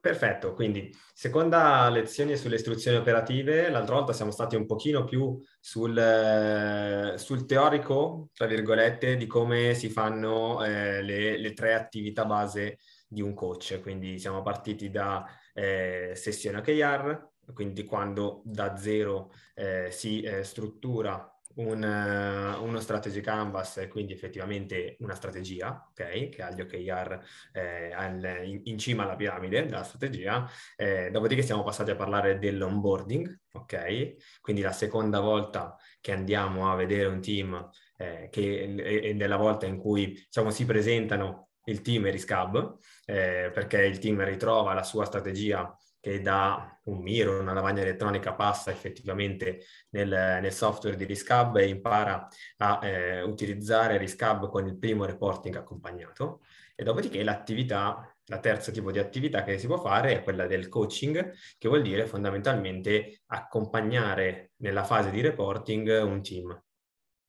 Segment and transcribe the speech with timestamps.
[0.00, 3.68] Perfetto, quindi seconda lezione sulle istruzioni operative.
[3.68, 9.74] L'altra volta siamo stati un pochino più sul, eh, sul teorico, tra virgolette, di come
[9.74, 13.80] si fanno eh, le, le, tre attività base di un coach.
[13.80, 21.28] Quindi siamo partiti da eh, sessione OKR, quindi quando da zero eh, si eh, struttura
[21.58, 27.20] un, uh, uno strategy canvas quindi effettivamente una strategia, ok, che ha gli OKR
[27.52, 30.48] eh, al, in, in, cima alla piramide della strategia.
[30.76, 36.76] Eh, dopodiché siamo passati a parlare dell'onboarding, ok, quindi la seconda volta che andiamo a
[36.76, 42.06] vedere un team eh, che è, nella volta in cui diciamo, si presentano il team
[42.06, 47.52] e Riscab, eh, perché il team ritrova la sua strategia che da un Miro, una
[47.52, 54.48] lavagna elettronica, passa effettivamente nel, nel software di Riscab e impara a eh, utilizzare Riscab
[54.48, 56.40] con il primo reporting accompagnato.
[56.74, 60.68] E dopodiché l'attività, la terza tipo di attività che si può fare è quella del
[60.68, 66.62] coaching, che vuol dire fondamentalmente accompagnare nella fase di reporting un team.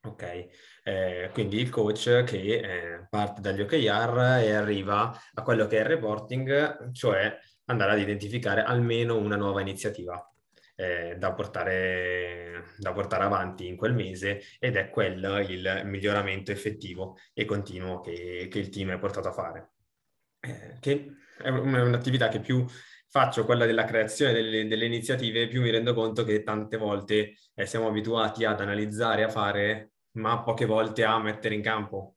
[0.01, 0.47] Ok,
[0.83, 5.81] eh, quindi il coach che eh, parte dagli OKR e arriva a quello che è
[5.81, 10.25] il reporting, cioè andare ad identificare almeno una nuova iniziativa
[10.75, 17.17] eh, da, portare, da, portare, avanti in quel mese ed è quello il miglioramento effettivo
[17.33, 19.71] e continuo che, che il team è portato a fare.
[20.39, 22.65] Eh, che è un'attività che più
[23.09, 27.65] faccio quella della creazione delle, delle, iniziative, più mi rendo conto che tante volte eh,
[27.65, 32.15] siamo abituati ad analizzare, a fare, ma poche volte a mettere in campo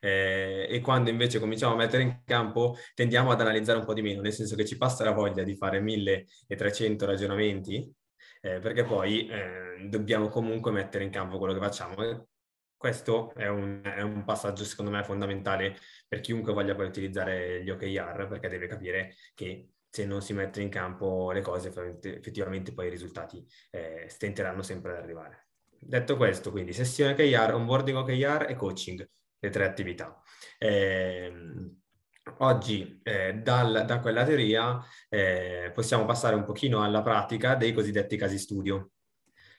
[0.00, 4.02] eh, e quando invece cominciamo a mettere in campo tendiamo ad analizzare un po' di
[4.02, 7.92] meno, nel senso che ci passa la voglia di fare 1300 ragionamenti,
[8.40, 12.28] eh, perché poi eh, dobbiamo comunque mettere in campo quello che facciamo.
[12.76, 15.76] Questo è un, è un, passaggio secondo me fondamentale
[16.06, 20.62] per chiunque voglia poi utilizzare gli OKR, perché deve capire che se non si mettono
[20.62, 25.46] in campo le cose, effettivamente poi i risultati eh, stenteranno sempre ad arrivare.
[25.78, 29.08] Detto questo, quindi sessione OKR, onboarding OKR e coaching
[29.38, 30.20] le tre attività.
[30.58, 31.32] Eh,
[32.40, 38.18] oggi eh, dal, da quella teoria eh, possiamo passare un pochino alla pratica dei cosiddetti
[38.18, 38.90] casi studio,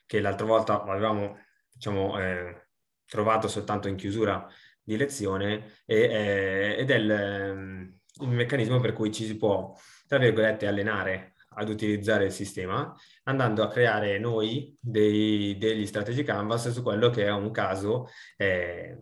[0.06, 1.36] che l'altra volta avevamo
[1.68, 2.68] diciamo, eh,
[3.06, 4.46] trovato soltanto in chiusura
[4.80, 9.74] di lezione eh, ed è ehm, il meccanismo per cui ci si può,
[10.08, 16.70] tra virgolette, allenare ad utilizzare il sistema, andando a creare noi dei, degli strategy canvas
[16.70, 18.96] su quello che è un caso eh,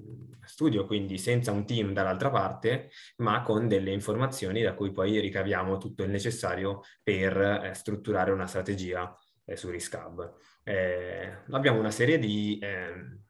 [0.45, 5.77] studio, quindi senza un team dall'altra parte, ma con delle informazioni da cui poi ricaviamo
[5.79, 9.15] tutto il necessario per eh, strutturare una strategia
[9.45, 10.35] eh, su Riscab.
[10.65, 13.21] Eh, abbiamo una serie di, ehm,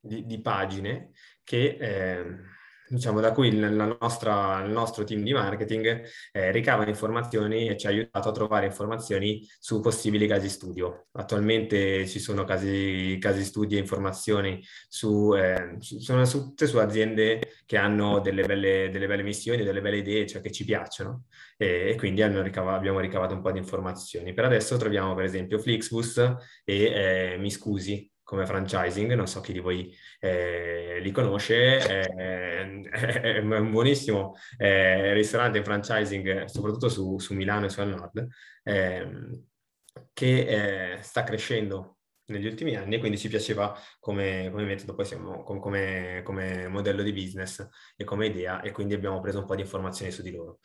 [0.00, 1.12] di, di pagine
[1.44, 2.53] che ehm,
[2.88, 7.90] diciamo, da cui nostra, il nostro team di marketing eh, ricava informazioni e ci ha
[7.90, 11.06] aiutato a trovare informazioni su possibili casi studio.
[11.12, 17.76] Attualmente ci sono casi, casi studio e informazioni su, eh, sono tutte su aziende che
[17.76, 21.24] hanno delle belle, delle belle missioni, delle belle idee, cioè che ci piacciono
[21.56, 24.32] e, e quindi ricava, abbiamo ricavato un po' di informazioni.
[24.34, 26.18] Per adesso troviamo per esempio Flixbus
[26.64, 32.80] e eh, Mi Scusi, come franchising, non so chi di voi eh, li conosce, eh,
[32.90, 38.26] è un buonissimo eh, ristorante in franchising, soprattutto su, su, Milano e sul nord,
[38.64, 39.44] ehm,
[40.12, 45.04] che eh, sta crescendo negli ultimi anni e quindi ci piaceva come, come metodo, poi
[45.04, 49.54] siamo come, come, modello di business e come idea e quindi abbiamo preso un po'
[49.54, 50.60] di informazioni su di loro.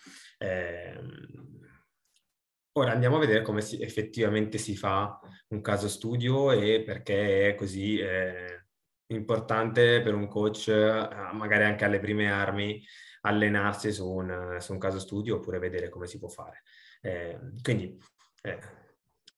[2.80, 7.50] Eh, Ora andiamo a vedere come si, effettivamente si fa un caso studio e perché
[7.50, 8.68] è così eh,
[9.08, 12.82] importante per un coach, eh, magari anche alle prime armi,
[13.22, 16.64] allenarsi su un, su un caso studio oppure vedere come si può fare.
[17.02, 17.98] Eh, quindi
[18.44, 18.60] eh,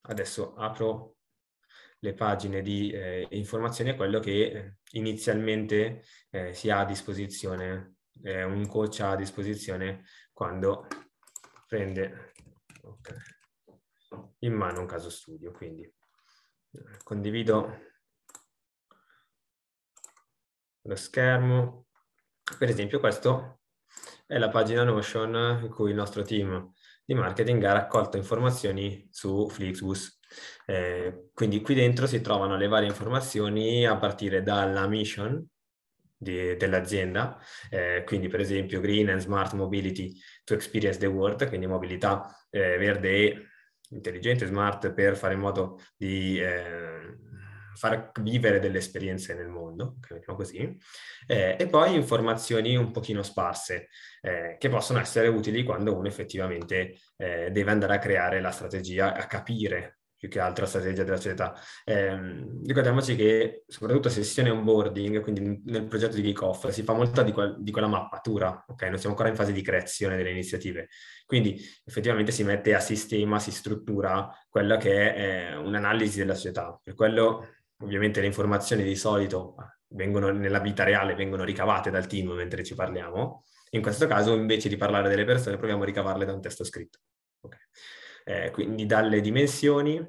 [0.01, 1.15] adesso apro
[1.99, 6.03] le pagine di eh, informazioni a quello che eh, inizialmente
[6.51, 10.88] si ha a disposizione, un coach ha a disposizione quando
[11.67, 12.30] prende
[12.81, 13.17] okay.
[14.39, 15.51] in mano un caso studio.
[15.51, 17.89] Quindi eh, condivido
[20.83, 21.87] lo schermo.
[22.57, 23.61] Per esempio questo
[24.25, 26.71] è la pagina Notion in cui il nostro team
[27.05, 30.19] di marketing ha raccolto informazioni su Flixbus.
[30.65, 35.45] Eh, quindi qui dentro si trovano le varie informazioni a partire dalla mission
[36.21, 37.39] di, dell'azienda,
[37.69, 42.77] eh, quindi per esempio Green and Smart Mobility to Experience the World, quindi mobilità eh,
[42.77, 43.45] verde e
[43.89, 47.18] intelligente, smart per fare in modo di eh,
[47.73, 50.77] far vivere delle esperienze nel mondo, chiamiamo così,
[51.25, 53.88] eh, e poi informazioni un pochino sparse
[54.21, 59.15] eh, che possono essere utili quando uno effettivamente eh, deve andare a creare la strategia,
[59.15, 61.59] a capire più che altro la strategia della società.
[61.83, 62.15] Eh,
[62.63, 67.56] ricordiamoci che soprattutto sessione onboarding, quindi nel progetto di kick-off, si fa molta di, quel,
[67.57, 68.83] di, quella mappatura, ok?
[68.83, 70.89] Non siamo ancora in fase di creazione delle iniziative.
[71.25, 76.79] Quindi effettivamente si mette a sistema, si struttura quella che è eh, un'analisi della società.
[76.83, 77.47] Per quello
[77.81, 79.56] ovviamente le informazioni di solito
[79.88, 83.44] vengono nella vita reale, vengono ricavate dal team mentre ci parliamo.
[83.71, 87.00] In questo caso invece di parlare delle persone proviamo a ricavarle da un testo scritto.
[87.41, 87.59] Okay
[88.31, 90.03] eh, quindi dalle dimensioni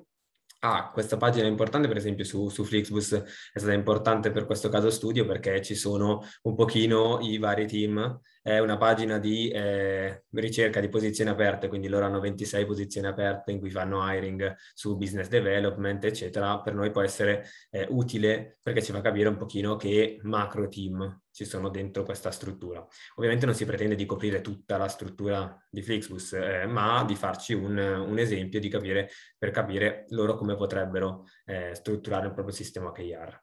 [0.64, 4.68] Ah, questa pagina è importante, per esempio su, su Flixbus è stata importante per questo
[4.68, 8.20] caso studio perché ci sono un pochino i vari team.
[8.42, 13.52] È una pagina di eh, ricerca di posizioni aperte, quindi loro hanno 26 posizioni aperte
[13.52, 16.60] in cui fanno hiring su business development, eccetera.
[16.60, 21.22] Per noi può essere eh, utile perché ci fa capire un pochino che macro team
[21.30, 22.84] ci sono dentro questa struttura.
[23.14, 27.54] Ovviamente non si pretende di coprire tutta la struttura di Flixbus, eh, ma di farci
[27.54, 29.08] un, un, esempio capire,
[29.38, 33.41] per capire loro come potrebbero eh, strutturare il proprio sistema OKR.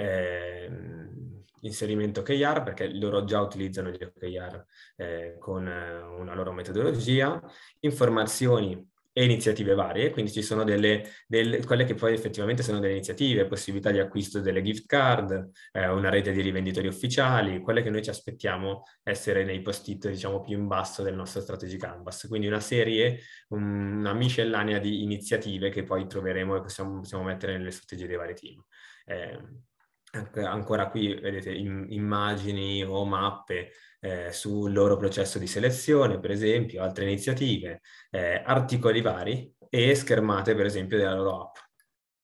[0.00, 0.70] Eh,
[1.62, 4.64] inserimento OKR perché loro già utilizzano gli OKR
[4.96, 7.40] eh, con eh, una loro metodologia,
[7.80, 12.92] informazioni e iniziative varie, quindi ci sono delle, delle, quelle che poi effettivamente sono delle
[12.92, 17.90] iniziative, possibilità di acquisto delle gift card, eh, una rete di rivenditori ufficiali, quelle che
[17.90, 22.46] noi ci aspettiamo essere nei post-it diciamo più in basso del nostro strategy canvas, quindi
[22.46, 23.18] una serie,
[23.48, 28.16] un, una miscellanea di iniziative che poi troveremo e possiamo, possiamo mettere nelle strategie dei
[28.16, 28.64] vari team.
[29.06, 29.68] Eh,
[30.12, 37.04] ancora qui vedete immagini o mappe eh, sul loro processo di selezione, per esempio, altre
[37.04, 37.80] iniziative,
[38.10, 41.56] eh, articoli vari e schermate, per esempio, della loro app.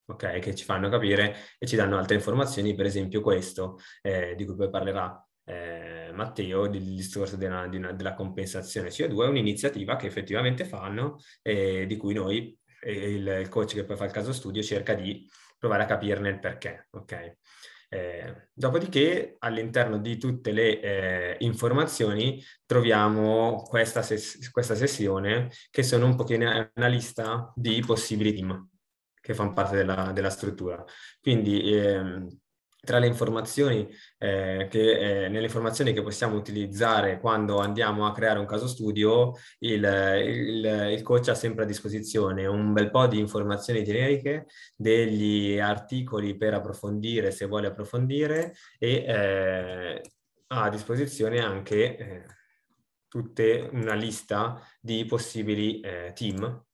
[0.09, 4.45] Ok, che ci fanno capire e ci danno altre informazioni, per esempio questo, eh, di
[4.45, 10.07] cui poi parlerà eh, Matteo, del discorso della, una, della compensazione CO2, è un'iniziativa che
[10.07, 12.57] effettivamente fanno e di cui noi,
[12.87, 15.29] il, il coach che poi fa il caso studio, cerca di
[15.59, 16.87] provare a capirne il perché.
[16.91, 17.37] Ok.
[17.97, 26.05] Eh, dopodiché all'interno di tutte le eh, informazioni troviamo questa, ses- questa, sessione che sono
[26.05, 28.69] un pochino una lista di possibili team
[29.19, 30.85] che fanno parte della, della struttura.
[31.23, 32.29] Quindi ehm,
[32.87, 38.39] tra le informazioni eh, che, eh, nelle informazioni che possiamo utilizzare quando andiamo a creare
[38.39, 43.19] un caso studio, il, il, il, coach ha sempre a disposizione un bel po' di
[43.19, 44.47] informazioni generiche,
[44.77, 50.03] degli articoli per approfondire se vuole approfondire e eh,
[50.47, 52.25] ha a disposizione anche eh,
[53.09, 53.43] tutta
[53.73, 56.65] una lista di possibili eh, team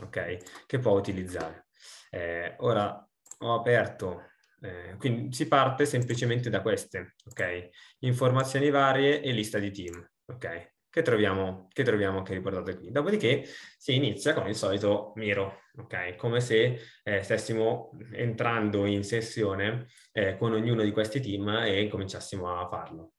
[0.00, 1.68] okay, che può utilizzare.
[2.10, 3.08] Eh, ora
[3.38, 4.31] ho aperto
[4.62, 7.68] eh, quindi si parte semplicemente da queste, ok?
[8.00, 10.70] Informazioni varie e lista di team, ok?
[10.88, 12.90] Che troviamo, che troviamo anche riportate qui.
[12.92, 13.44] Dopodiché
[13.76, 16.14] si inizia con il solito Miro, ok?
[16.16, 22.56] Come se eh, stessimo entrando in sessione eh, con ognuno di questi team e cominciassimo
[22.56, 23.14] a farlo,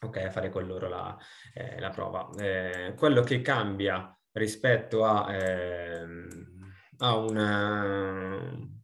[0.00, 0.16] ok?
[0.16, 1.16] A fare con loro la,
[1.52, 2.30] eh, la prova.
[2.38, 8.77] Eh, quello che cambia rispetto a, ehm, a una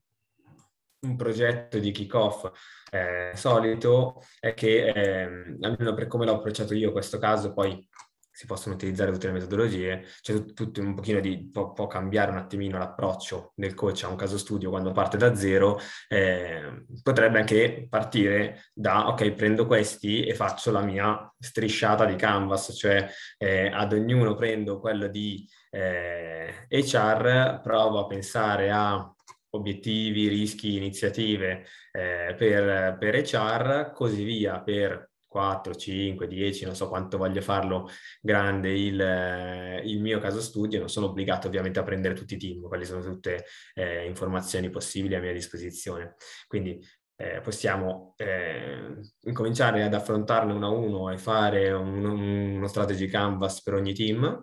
[1.05, 2.51] un progetto di kick-off
[2.91, 5.23] eh, solito è che, eh,
[5.61, 7.89] almeno per come l'ho approcciato io questo caso, poi
[8.37, 12.33] si possono utilizzare tutte le metodologie, c'è tutto, tutto un pochino di, può, può, cambiare
[12.33, 17.39] un attimino l'approccio del coach a un caso studio quando parte da zero, eh, potrebbe
[17.39, 23.09] anche partire da, ok, prendo questi e faccio la mia strisciata di canvas, cioè
[23.39, 29.14] eh, ad ognuno prendo quello di eh, HR, provo a pensare a
[29.55, 36.89] obiettivi, rischi, iniziative eh, per, per HR, così via per 4, 5, 10, non so
[36.89, 37.89] quanto voglio farlo
[38.21, 42.37] grande il, eh, il, mio caso studio, non sono obbligato ovviamente a prendere tutti i
[42.39, 43.45] team, quali sono tutte
[43.75, 46.15] eh, informazioni possibili a mia disposizione.
[46.47, 46.81] Quindi
[47.17, 53.61] eh, possiamo eh, incominciare ad affrontarne uno a uno e fare un, uno strategy canvas
[53.61, 54.41] per ogni team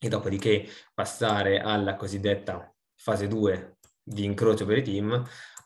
[0.00, 5.24] e dopodiché passare alla cosiddetta fase 2 di incrocio per i team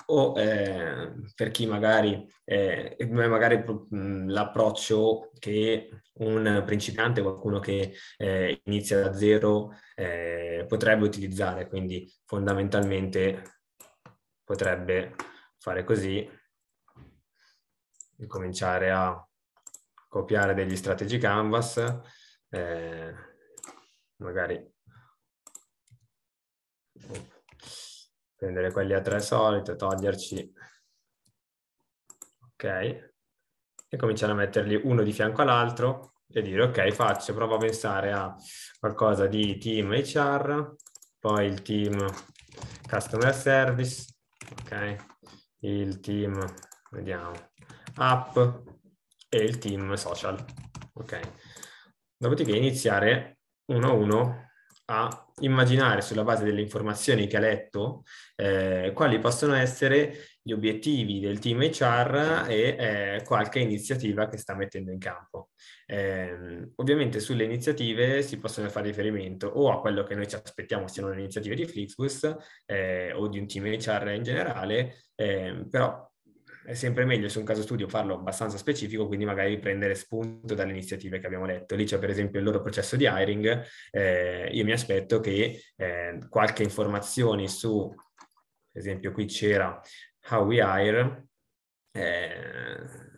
[0.09, 3.65] o eh, per chi magari, eh, magari
[4.27, 5.89] l'approccio che
[6.19, 11.69] un principiante, qualcuno che eh, inizia da zero, eh, potrebbe utilizzare.
[11.69, 13.43] Quindi fondamentalmente
[14.45, 15.15] potrebbe
[15.59, 16.29] fare così
[18.27, 19.29] cominciare a
[20.09, 21.79] copiare degli strategy canvas,
[22.49, 23.15] eh,
[24.19, 24.75] magari
[28.37, 30.53] prendere quelli a tre solite, toglierci,
[32.53, 32.65] ok,
[33.89, 38.13] e cominciare a metterli uno di fianco all'altro e dire ok, faccio, provo a pensare
[38.13, 38.35] a
[38.79, 40.75] qualcosa di team HR,
[41.19, 42.07] poi il team
[42.89, 44.15] customer service,
[44.63, 44.97] ok,
[45.61, 46.45] il team,
[46.91, 47.33] vediamo,
[47.95, 48.37] app
[49.29, 50.45] e il team social,
[50.95, 51.21] ok.
[52.17, 54.51] Dopodiché iniziare uno a uno
[54.87, 58.05] a immaginare sulla base delle informazioni che ha letto
[58.37, 64.55] eh, quali possono essere gli obiettivi del team HR e eh, qualche iniziativa che sta
[64.55, 65.51] mettendo in campo.
[65.87, 70.89] Eh, ovviamente sulle iniziative si possono fare riferimento o a quello che noi ci aspettiamo
[70.89, 76.09] siano le iniziative di Flixbus eh, o di un team HR in generale, ehm, però
[76.67, 80.73] è sempre meglio su un caso studio farlo abbastanza specifico, quindi magari prendere spunto dalle
[80.73, 81.77] iniziative che abbiamo letto.
[81.77, 86.19] Lì c'è per esempio il loro processo di hiring, eh, io mi aspetto che eh,
[86.29, 87.95] qualche informazione su,
[88.73, 89.81] per esempio qui c'era
[90.31, 91.27] How We Hire,
[91.93, 93.16] eh,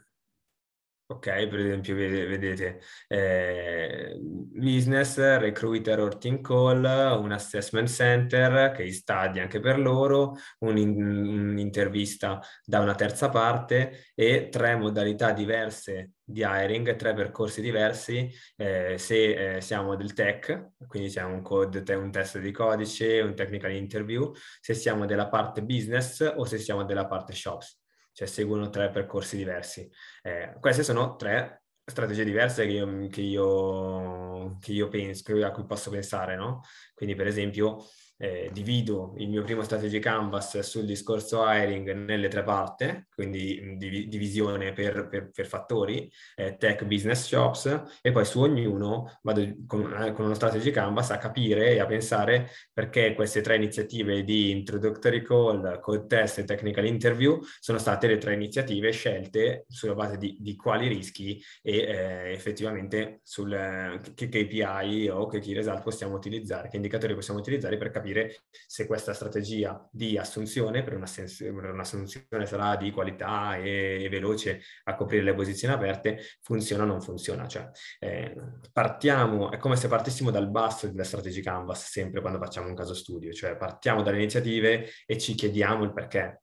[1.11, 9.41] Ok, per esempio vedete eh, business, recruiter or team call, un assessment center, case study
[9.41, 17.15] anche per loro, un'intervista da una terza parte e tre modalità diverse di hiring, tre
[17.15, 18.31] percorsi diversi.
[18.55, 23.35] Eh, se eh, siamo del tech, quindi c'è un code, un test di codice, un
[23.35, 27.79] technical interview, se siamo della parte business o se siamo della parte shops
[28.19, 29.89] cioè seguono tre percorsi diversi.
[30.23, 35.65] Eh, queste sono tre strategie diverse che io, che io, che io penso, a cui
[35.65, 36.63] posso pensare, no?
[36.95, 37.79] Quindi per esempio
[38.19, 44.09] eh, divido il mio primo strategy canvas sul discorso hiring nelle tre parti, quindi div-
[44.09, 49.93] divisione per, per, per fattori, eh, tech, business, shops, e poi su ognuno vado con,
[50.03, 54.51] eh, con, uno strategy canvas a capire e a pensare perché queste tre iniziative di
[54.51, 60.17] introductory call, code test e technical interview sono state le tre iniziative scelte sulla base
[60.17, 66.15] di, di quali rischi e eh, effettivamente sul che KPI o che key result possiamo
[66.15, 72.47] utilizzare, che indicatori possiamo utilizzare per capire capire se questa strategia di assunzione, per, un'assunzione
[72.47, 77.47] sarà di qualità e, e, veloce a coprire le posizioni aperte, funziona o non funziona.
[77.47, 78.35] Cioè, eh,
[78.73, 82.95] partiamo, è come se partissimo dal basso della strategy canvas sempre quando facciamo un caso
[82.95, 86.43] studio, cioè partiamo dalle iniziative e ci chiediamo il perché.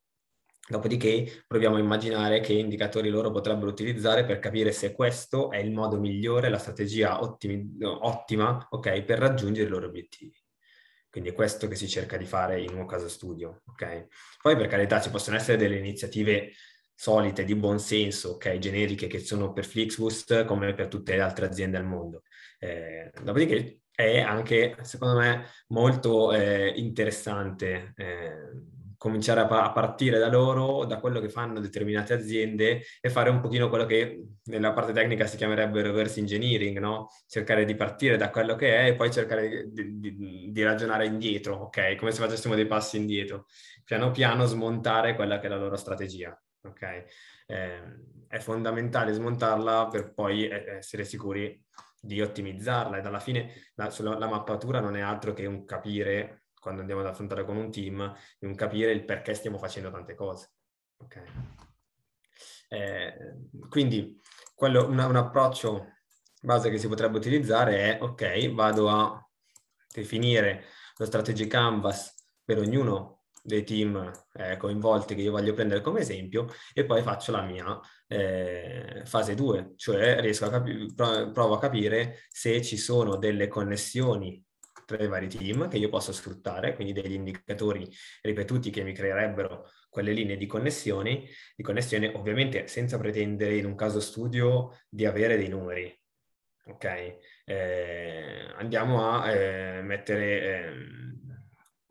[0.67, 5.71] Dopodiché proviamo a immaginare che indicatori loro potrebbero utilizzare per capire se questo è il
[5.71, 10.35] modo migliore, la strategia ottimi, ottima okay, per raggiungere i loro obiettivi.
[11.15, 14.07] Quindi è questo che si cerca di fare in un caso studio, ok?
[14.41, 16.51] Poi per carità ci possono essere delle iniziative
[16.93, 21.45] solite, di buon senso, ok, generiche che sono per Flixbus come per tutte le altre
[21.45, 22.23] aziende al mondo.
[22.59, 28.51] Eh, dopodiché è anche, secondo me, molto eh, interessante eh,
[28.97, 33.39] cominciare a, a, partire da loro, da quello che fanno determinate aziende e fare un
[33.39, 37.09] pochino quello che nella parte tecnica si chiamerebbe reverse engineering, no?
[37.27, 41.55] Cercare di partire da quello che è e poi cercare di, di, di ragionare indietro,
[41.55, 41.95] ok?
[41.95, 43.45] Come se facessimo dei passi indietro.
[43.83, 47.03] Piano piano smontare quella che è la loro strategia, ok?
[47.47, 47.81] Eh,
[48.27, 51.63] è fondamentale smontarla per poi essere sicuri
[52.05, 56.81] di ottimizzarla ed alla fine la, la mappatura non è altro che un capire quando
[56.81, 60.53] andiamo ad affrontare con un team, di un capire il perché stiamo facendo tante cose.
[60.97, 61.23] Okay.
[62.69, 63.13] Eh,
[63.69, 64.19] quindi
[64.55, 65.91] quello, un, un approccio
[66.41, 69.29] base che si potrebbe utilizzare è, ok, vado a
[69.93, 70.63] definire
[70.97, 76.47] lo strategy canvas per ognuno dei team eh, coinvolti che io voglio prendere come esempio
[76.73, 82.21] e poi faccio la mia eh, fase 2, cioè riesco a capi- provo a capire
[82.27, 84.43] se ci sono delle connessioni
[84.85, 87.89] tra i vari team che io posso sfruttare, quindi degli indicatori
[88.21, 93.75] ripetuti che mi creerebbero quelle linee di connessioni, di connessione ovviamente senza pretendere in un
[93.75, 95.93] caso studio di avere dei numeri.
[96.67, 97.17] Ok?
[97.45, 100.73] Eh, andiamo a eh, mettere eh,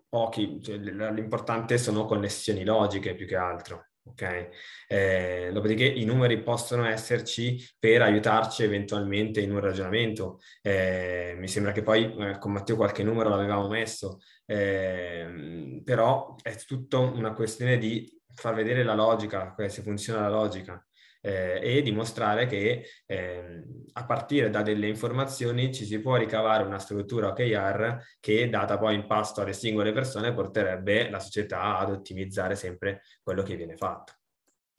[0.09, 3.89] pochi, cioè, l'importante sono connessioni logiche più che altro.
[4.05, 4.49] Ok?
[4.89, 10.41] Eh, dopodiché i numeri possono esserci per aiutarci eventualmente in un ragionamento.
[10.63, 16.55] Eh, mi sembra che poi eh, con Matteo qualche numero l'avevamo messo, eh, però è
[16.67, 20.85] tutta una questione di far vedere la logica, se funziona la logica.
[21.27, 23.65] Eh, e dimostrare che eh,
[23.95, 28.95] a partire da delle informazioni ci si può ricavare una struttura OKR che data poi
[28.95, 34.13] in pasto alle singole persone porterebbe la società ad ottimizzare sempre quello che viene fatto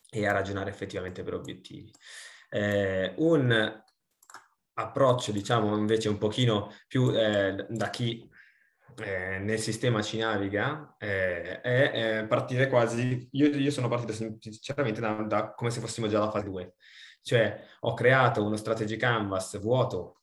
[0.08, 1.92] e a ragionare effettivamente per obiettivi.
[2.52, 3.84] Eh, un
[4.74, 8.30] approccio, diciamo, invece un pochino più eh, da chi
[9.04, 15.02] eh, nel sistema ci naviga eh, è eh, partire quasi, io, io, sono partito sinceramente
[15.02, 16.76] da, da, come se fossimo già alla fase 2,
[17.22, 20.22] cioè ho creato uno strategy canvas vuoto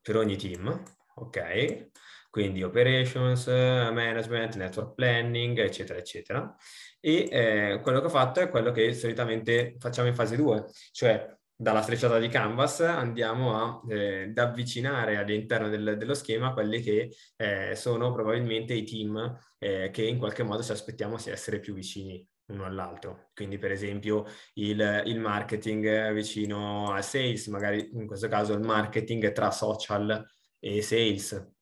[0.00, 0.82] per ogni team,
[1.16, 1.90] ok?
[2.30, 6.56] Quindi operations, management, network planning, eccetera, eccetera.
[6.98, 11.33] E eh, quello che ho fatto è quello che solitamente facciamo in fase 2, cioè
[11.56, 17.14] dalla strisciata di canvas andiamo a, eh, ad avvicinare all'interno del, dello schema quelli che
[17.36, 21.74] eh, sono probabilmente i team eh, che in qualche modo ci aspettiamo sia essere più
[21.74, 23.30] vicini uno all'altro.
[23.34, 29.32] Quindi per esempio il, il, marketing vicino al sales, magari in questo caso il marketing
[29.32, 30.24] tra social
[30.58, 31.52] e sales.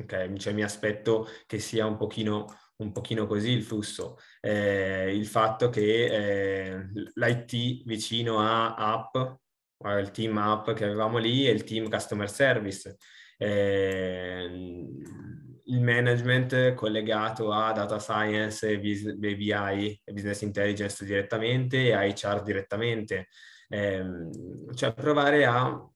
[0.00, 2.46] Ok, cioè mi aspetto che sia un pochino
[2.80, 4.18] un pochino così il flusso.
[4.40, 9.16] Eh, il fatto che eh, l'IT vicino a app,
[9.98, 12.96] il team app che avevamo lì e il team customer service,
[13.38, 14.48] eh,
[15.64, 23.28] il management collegato a data science, BI, business intelligence direttamente e a HR direttamente.
[23.68, 25.88] Ehm, cioè provare a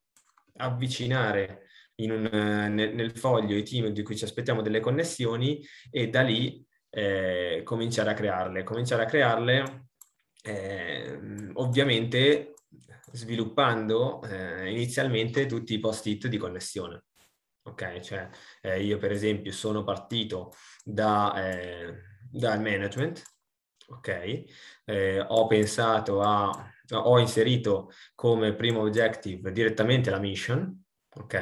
[0.57, 1.63] avvicinare
[1.97, 2.29] un,
[2.73, 5.61] nel, nel, foglio i team di cui ci aspettiamo delle connessioni
[5.91, 8.63] e da lì eh, cominciare a crearle.
[8.63, 9.89] Cominciare a crearle
[10.43, 11.19] eh,
[11.55, 12.55] ovviamente
[13.13, 17.05] sviluppando eh, inizialmente tutti i post-it di connessione.
[17.67, 18.29] Ok, cioè
[18.61, 20.53] eh, io per esempio sono partito
[20.85, 21.95] da, eh,
[22.31, 23.23] dal management,
[23.87, 24.45] ok,
[24.85, 30.84] eh, ho pensato a, ho inserito come primo objective direttamente la mission,
[31.17, 31.35] ok?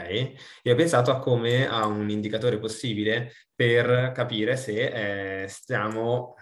[0.62, 6.34] E ho pensato a come a un indicatore possibile per capire se eh, stiamo,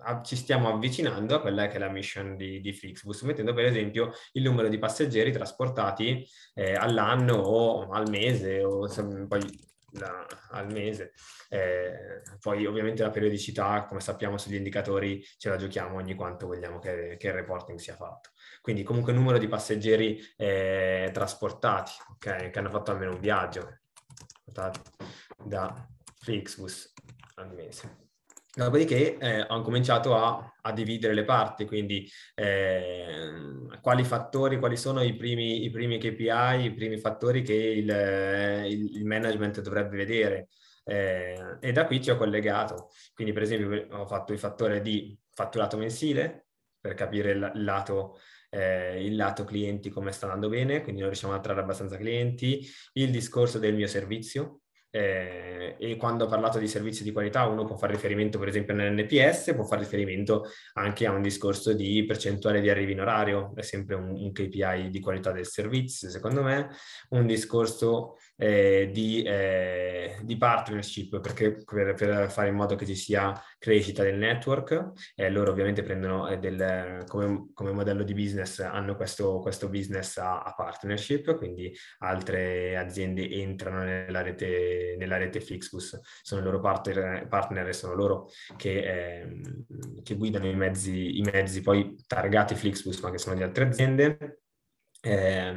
[0.00, 3.64] a, ci stiamo avvicinando a quella che è la mission di, di Flixbus, mettendo per
[3.64, 8.86] esempio il numero di passeggeri trasportati eh, all'anno o al mese o
[9.26, 11.12] poi la, al mese.
[11.48, 16.78] Eh, poi ovviamente la periodicità, come sappiamo sugli indicatori, ce la giochiamo ogni quanto vogliamo
[16.78, 18.30] che, che il reporting sia fatto.
[18.60, 23.78] Quindi comunque numero di passeggeri eh, trasportati, okay, che hanno fatto almeno un viaggio
[25.44, 25.88] da
[26.20, 26.92] Flixbus
[27.36, 28.06] al mese.
[28.58, 33.30] Dopodiché eh, ho cominciato a, a, dividere le parti, quindi eh,
[33.80, 37.88] quali fattori, quali sono i primi, i primi, KPI, i primi fattori che il,
[38.68, 40.48] il, management dovrebbe vedere.
[40.84, 42.88] Eh, e da qui ci ho collegato.
[43.14, 46.46] Quindi per esempio ho fatto il fattore di fatturato mensile
[46.80, 48.18] per capire il lato
[48.50, 52.66] eh, il lato clienti come sta andando bene, quindi non riusciamo a attrarre abbastanza clienti,
[52.94, 57.64] il discorso del mio servizio, eh, e quando ho parlato di servizi di qualità uno
[57.64, 62.60] può fare riferimento per esempio nell'NPS, può fare riferimento anche a un discorso di percentuale
[62.60, 66.70] di arrivi in orario, è sempre un, un KPI di qualità del servizio secondo me,
[67.10, 72.94] un discorso eh, di, eh, di, partnership perché per, per, fare in modo che ci
[72.94, 78.60] sia crescita del network, eh, loro ovviamente prendono eh, del, come, come, modello di business,
[78.60, 85.40] hanno questo, questo business a, a partnership, quindi altre aziende entrano nella rete nella rete
[85.40, 89.40] Flixbus, sono i loro partner, partner e sono loro che, eh,
[90.02, 94.40] che guidano i mezzi, i mezzi poi targati Flixbus, ma che sono di altre aziende.
[95.00, 95.54] Eh,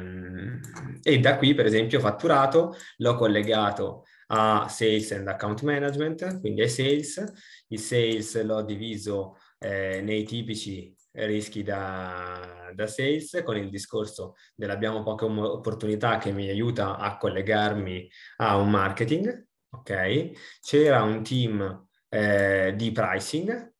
[1.02, 6.68] e da qui, per esempio, fatturato, l'ho collegato a Sales and Account Management, quindi ai
[6.68, 7.22] Sales.
[7.68, 15.02] Il Sales l'ho diviso eh, nei tipici rischi da, da, sales con il discorso dell'abbiamo
[15.02, 20.30] poche opportunità che mi aiuta a collegarmi a un marketing, ok?
[20.62, 23.74] C'era un team eh, di pricing,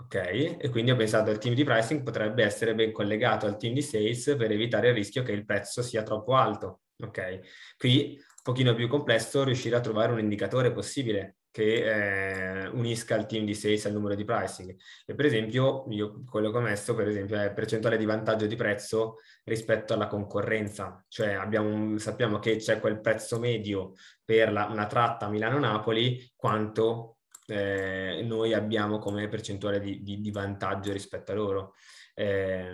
[0.00, 0.14] ok?
[0.58, 3.82] E quindi ho pensato il team di pricing potrebbe essere ben collegato al team di
[3.82, 7.38] sales per evitare il rischio che il prezzo sia troppo alto, ok?
[7.78, 13.44] Qui pochino più complesso riuscire a trovare un indicatore possibile che eh, unisca il team
[13.44, 14.76] di sales al numero di pricing.
[15.04, 18.54] E per esempio, io quello che ho messo, per esempio, è percentuale di vantaggio di
[18.54, 21.04] prezzo rispetto alla concorrenza.
[21.08, 27.16] Cioè abbiamo, sappiamo che c'è quel prezzo medio per la, una tratta Milano-Napoli, quanto
[27.48, 31.74] eh, noi abbiamo come percentuale di, di, di vantaggio rispetto a loro.
[32.18, 32.72] Eh,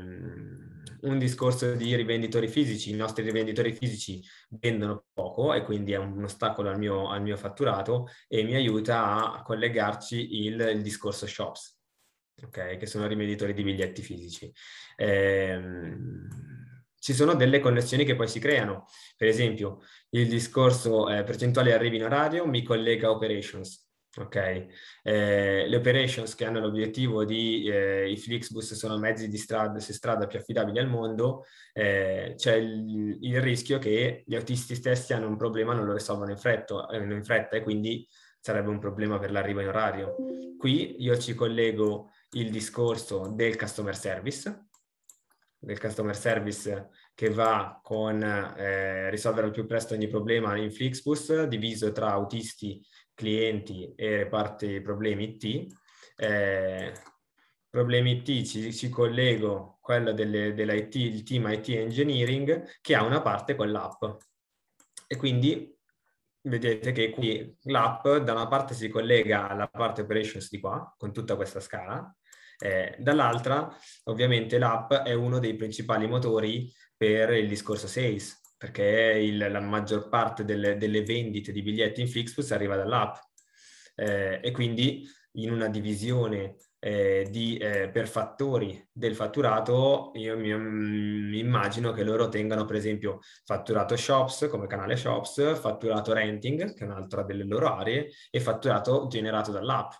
[1.02, 6.22] un discorso di rivenditori fisici, i nostri rivenditori fisici vendono poco e quindi è un
[6.22, 11.76] ostacolo al mio, al mio fatturato e mi aiuta a collegarci il, il discorso shops,
[12.44, 12.76] okay?
[12.76, 14.52] che sono rivenditori di biglietti fisici.
[14.96, 15.60] Eh,
[17.00, 18.86] ci sono delle connessioni che poi si creano.
[19.16, 23.91] Per esempio, il discorso eh, percentuale arrivi in orario mi collega a operations.
[24.14, 29.78] Ok, eh, le operations che hanno l'obiettivo di eh, i Flixbus sono mezzi di strada,
[29.78, 35.14] su strada più affidabili al mondo, eh, c'è il, il, rischio che gli autisti stessi
[35.14, 38.06] hanno un problema, non lo risolvono in fretta, eh, in fretta e quindi
[38.38, 40.14] sarebbe un problema per l'arrivo in orario.
[40.58, 44.66] Qui io ci collego il discorso del customer service,
[45.58, 51.44] del customer service che va con eh, risolvere al più presto ogni problema in Flixbus,
[51.44, 55.74] diviso tra autisti, clienti e reparti problemi IT.
[56.16, 56.92] Eh,
[57.68, 63.20] problemi IT ci, ci collego quello delle, dell'IT, il team IT Engineering, che ha una
[63.20, 64.04] parte con l'app.
[65.06, 65.76] E quindi
[66.42, 71.12] vedete che qui l'app da una parte si collega alla parte operations di qua, con
[71.12, 72.14] tutta questa scala,
[72.58, 79.38] eh, dall'altra, ovviamente, l'app è uno dei principali motori per il discorso sales, perché il,
[79.38, 83.16] la maggior parte delle, delle, vendite di biglietti in Flixbus arriva dall'app.
[83.96, 90.56] Eh, e quindi in una divisione eh, di, eh, per fattori del fatturato, io mi,
[90.56, 96.84] mi, immagino che loro tengano per esempio fatturato shops come canale shops, fatturato renting, che
[96.84, 99.90] è un'altra delle loro aree, e fatturato generato dall'app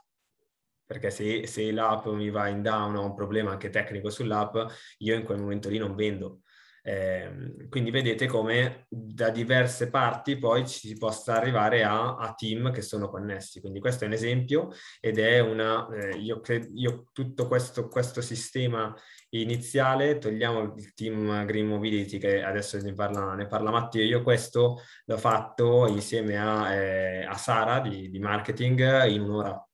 [0.85, 4.57] perché se, se l'app mi va in down o ho un problema anche tecnico sull'app,
[4.99, 6.43] io in quel momento lì non vendo.
[6.85, 12.73] Eh, quindi vedete come da diverse parti poi ci si possa arrivare a, a, team
[12.73, 13.61] che sono connessi.
[13.61, 16.41] Quindi questo è un esempio ed è una, eh, io
[16.75, 18.95] io tutto questo, questo sistema
[19.31, 24.81] iniziale, togliamo il team Green Mobility che adesso ne parla, ne parla Matteo, io questo
[25.05, 29.67] l'ho fatto insieme a, eh, a Sara di, di marketing in un'ora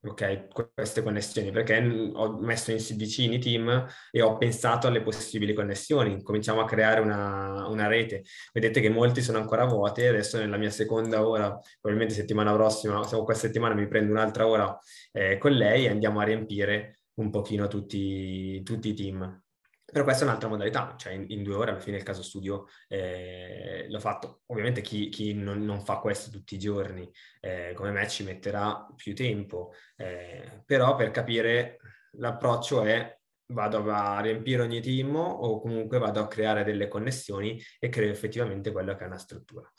[0.00, 1.76] ok, queste connessioni, perché
[2.14, 6.22] ho messo in vicini team e ho pensato alle possibili connessioni.
[6.22, 8.22] Cominciamo a creare una, una rete.
[8.52, 13.24] Vedete che molti sono ancora vuoti, adesso nella mia seconda ora, probabilmente settimana prossima, o
[13.24, 14.78] questa settimana mi prendo un'altra ora
[15.12, 19.42] eh, con lei e andiamo a riempire un pochino tutti, tutti i team.
[19.90, 22.66] Però questa è un'altra modalità, cioè in, in, due ore alla fine il caso studio
[22.88, 24.42] eh, l'ho fatto.
[24.46, 28.86] Ovviamente chi, chi non, non, fa questo tutti i giorni eh, come me ci metterà
[28.94, 31.78] più tempo, eh, però per capire
[32.12, 33.18] l'approccio è
[33.52, 38.72] vado a riempire ogni team o comunque vado a creare delle connessioni e creo effettivamente
[38.72, 39.70] quello che è una struttura.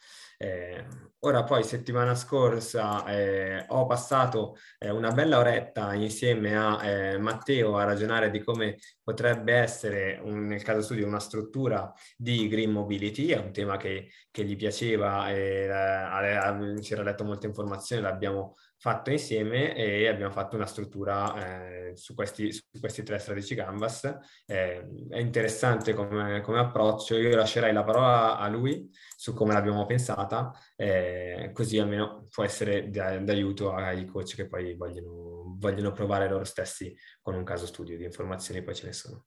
[0.41, 0.86] Eh,
[1.19, 7.75] ora poi settimana scorsa eh, ho passato eh, una bella oretta insieme a eh, Matteo
[7.75, 13.28] a ragionare di come potrebbe essere un, nel caso studio una struttura di green mobility,
[13.28, 18.56] è un tema che, che gli piaceva e eh, ci era letto molte informazioni, l'abbiamo
[18.79, 24.05] fatto insieme e abbiamo fatto una struttura eh, su, questi, su, questi, tre strategici canvas.
[24.45, 29.85] Eh, è interessante come, come, approccio, io lascerei la parola a lui su come l'abbiamo
[29.85, 36.45] pensata, eh, così almeno può essere d'aiuto ai coach che poi vogliono, vogliono provare loro
[36.45, 39.25] stessi con un caso studio di informazioni, poi ce ne sono.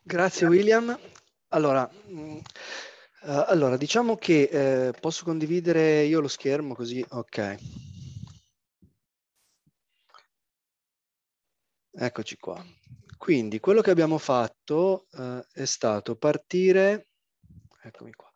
[0.00, 0.98] Grazie William.
[1.48, 2.38] Allora, mh,
[3.26, 7.56] Uh, allora, diciamo che eh, posso condividere io lo schermo così, ok.
[11.90, 12.64] Eccoci qua.
[13.16, 17.08] Quindi quello che abbiamo fatto uh, è stato partire,
[17.82, 18.30] eccomi qua.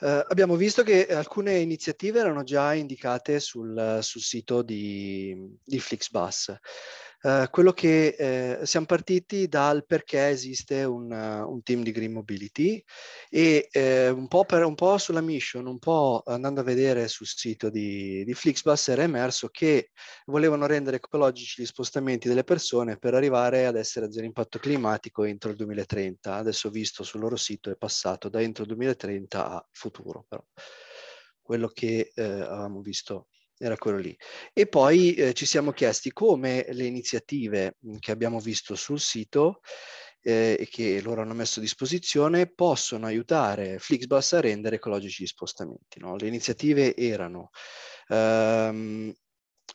[0.00, 6.56] Uh, abbiamo visto che alcune iniziative erano già indicate sul, sul sito di, di Flixbus.
[7.24, 12.12] Uh, quello che uh, siamo partiti dal perché esiste un, uh, un team di Green
[12.12, 12.84] Mobility
[13.30, 13.70] e
[14.14, 18.24] un po, per, un, po sulla mission, un po' andando a vedere sul sito di,
[18.26, 19.88] di Flixbus era emerso che
[20.26, 25.24] volevano rendere ecologici gli spostamenti delle persone per arrivare ad essere a zero impatto climatico
[25.24, 26.34] entro il 2030.
[26.34, 30.44] Adesso visto sul loro sito è passato da entro il 2030 a futuro, però
[31.40, 33.28] quello che avevamo visto
[33.58, 34.16] era quello lì.
[34.52, 39.60] E poi eh, ci siamo chiesti come le iniziative che abbiamo visto sul sito
[40.20, 45.26] eh, e che loro hanno messo a disposizione possono aiutare Flixbus a rendere ecologici gli
[45.26, 46.00] spostamenti.
[46.00, 46.16] No?
[46.16, 47.50] Le iniziative erano
[48.08, 49.12] ehm,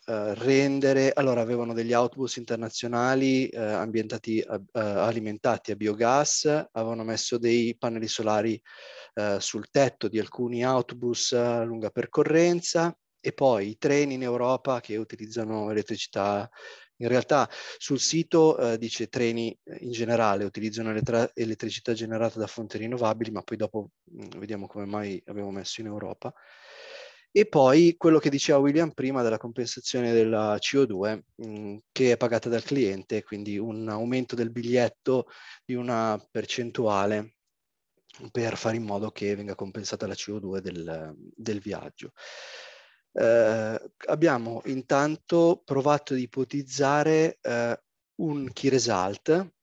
[0.06, 7.38] Uh, rendere, allora avevano degli autobus internazionali uh, ambientati, uh, alimentati a biogas, avevano messo
[7.38, 8.60] dei pannelli solari
[9.40, 14.98] sul tetto di alcuni autobus a lunga percorrenza, e poi i treni in Europa che
[14.98, 16.50] utilizzano elettricità.
[17.02, 22.48] In realtà sul sito eh, dice treni eh, in generale utilizzano elettra- elettricità generata da
[22.48, 26.34] fonti rinnovabili, ma poi dopo mh, mm, vediamo come mai abbiamo messo in Europa.
[27.32, 32.18] E poi quello che diceva William prima della compensazione della CO2 mh, mm, che è
[32.18, 35.28] pagata dal cliente, quindi un aumento del biglietto
[35.64, 37.36] di una percentuale
[38.32, 42.12] per fare in modo che venga compensata la CO2 del, del viaggio.
[43.12, 47.82] Eh, abbiamo intanto provato ad ipotizzare eh,
[48.16, 49.54] un key result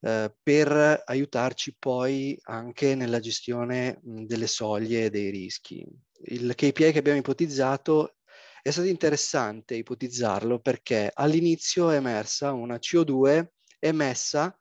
[0.00, 5.86] eh, per aiutarci poi anche nella gestione mh, delle soglie e dei rischi.
[6.24, 8.16] Il KPI che abbiamo ipotizzato
[8.62, 13.46] è stato interessante ipotizzarlo perché all'inizio è emersa una CO2
[13.80, 14.56] emessa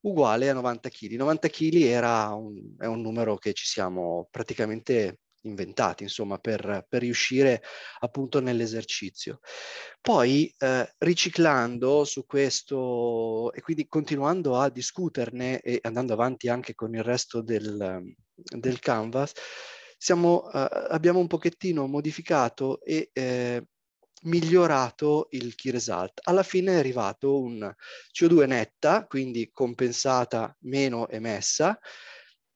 [0.00, 1.14] uguale a 90 kg.
[1.14, 7.02] 90 kg era un, è un numero che ci siamo praticamente inventati, insomma, per, per
[7.02, 7.62] riuscire
[8.00, 9.40] appunto nell'esercizio.
[10.00, 16.94] Poi eh, riciclando su questo e quindi continuando a discuterne e andando avanti anche con
[16.94, 18.02] il resto del,
[18.34, 19.32] del canvas,
[19.96, 23.64] siamo, eh, abbiamo un pochettino modificato e eh,
[24.22, 26.20] migliorato il key result.
[26.24, 27.72] Alla fine è arrivato un
[28.12, 31.78] CO2 netta, quindi compensata meno emessa,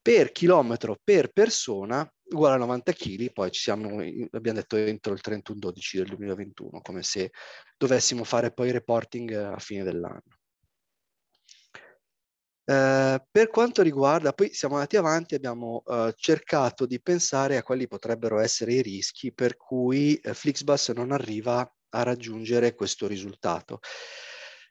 [0.02, 5.20] per chilometro per persona uguale a 90 kg, poi ci siamo, abbiamo detto entro il
[5.22, 7.30] 31-12 del 2021, come se
[7.76, 10.22] dovessimo fare poi reporting a fine dell'anno.
[12.64, 17.86] Eh, per quanto riguarda, poi siamo andati avanti, abbiamo eh, cercato di pensare a quali
[17.88, 23.80] potrebbero essere i rischi per cui eh, Flixbus non arriva a raggiungere questo risultato.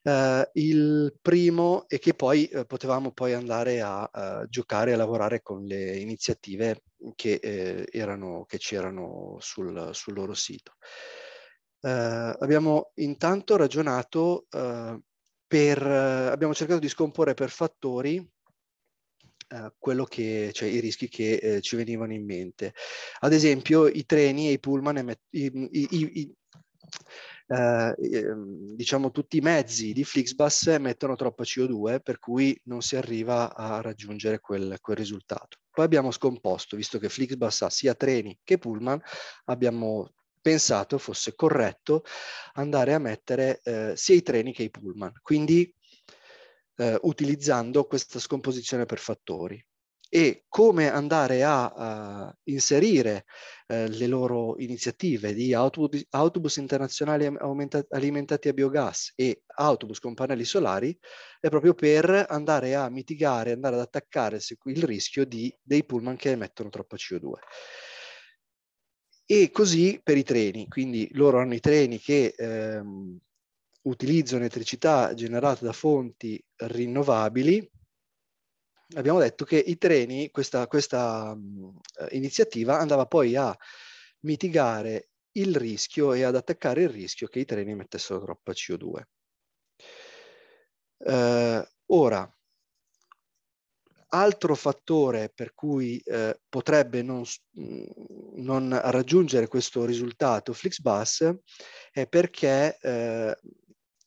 [0.03, 5.43] Uh, il primo è che poi uh, potevamo poi andare a uh, giocare e lavorare
[5.43, 6.81] con le iniziative
[7.13, 10.73] che, eh, erano, che c'erano sul, sul, loro sito.
[11.81, 14.45] abbiamo intanto ragionato
[15.47, 18.23] per, abbiamo cercato di scomporre per fattori
[19.77, 22.73] quello che, cioè i rischi che eh, ci venivano in mente.
[23.19, 26.35] Ad esempio i treni e i pullman, i, i, i,
[27.51, 32.95] eh, ehm, diciamo tutti i mezzi di Flixbus emettono troppa CO2 per cui non si
[32.95, 35.57] arriva a raggiungere quel, quel risultato.
[35.69, 39.01] Poi abbiamo scomposto, visto che Flixbus ha sia treni che pullman,
[39.45, 42.03] abbiamo pensato fosse corretto
[42.53, 45.73] andare a mettere eh, sia i treni che i pullman, quindi
[46.77, 49.63] eh, utilizzando questa scomposizione per fattori
[50.13, 53.23] e come andare a uh, inserire
[53.67, 57.31] uh, le loro iniziative di autobus, autobus internazionali
[57.91, 60.93] alimentati a biogas e autobus con pannelli solari
[61.39, 66.31] è proprio per andare a mitigare, andare ad attaccare il rischio di, dei pullman che
[66.31, 67.31] emettono troppa CO2.
[69.25, 73.17] E così per i treni, quindi loro hanno i treni che ehm,
[73.83, 77.65] utilizzano elettricità generata da fonti rinnovabili
[78.95, 83.55] abbiamo detto che i treni, questa, questa uh, iniziativa andava poi a
[84.21, 89.01] mitigare il rischio e ad attaccare il rischio che i treni mettessero troppa CO2.
[90.97, 92.37] Uh, eh, ora,
[94.13, 97.23] altro fattore per cui uh, potrebbe non,
[98.35, 101.33] non, raggiungere questo risultato Flixbus
[101.91, 102.77] è perché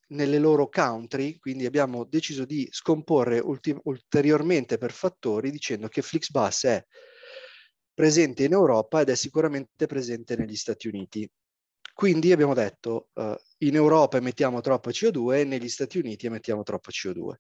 [0.09, 6.85] nelle loro country, quindi abbiamo deciso di scomporre ulteriormente per fattori dicendo che Flixbus è
[7.93, 11.29] presente in Europa ed è sicuramente presente negli Stati Uniti.
[11.95, 16.91] Quindi abbiamo detto uh, in Europa emettiamo troppa CO2 e negli Stati Uniti emettiamo troppa
[16.91, 17.35] CO2.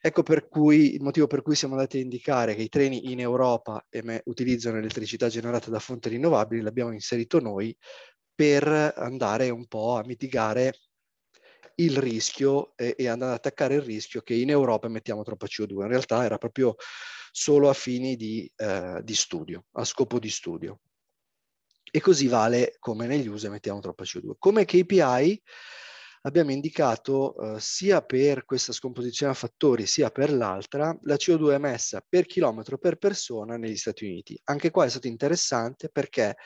[0.00, 3.20] Ecco per cui il motivo per cui siamo andati a indicare che i treni in
[3.20, 7.76] Europa eme- utilizzano elettricità generata da fonti rinnovabili, l'abbiamo inserito noi
[8.34, 10.72] per andare un po' a mitigare
[11.76, 15.82] il rischio e, e andare ad attaccare il rischio che in Europa mettiamo troppa CO2.
[15.82, 16.76] In realtà era proprio
[17.30, 20.80] solo a fini di, eh, di studio, a scopo di studio.
[21.90, 24.34] E così vale come negli USA mettiamo troppa CO2.
[24.38, 25.42] Come KPI
[26.22, 32.04] abbiamo indicato eh, sia per questa scomposizione a fattori sia per l'altra la CO2 emessa
[32.06, 34.38] per chilometro per persona negli Stati Uniti.
[34.44, 36.36] Anche qua è stato interessante perché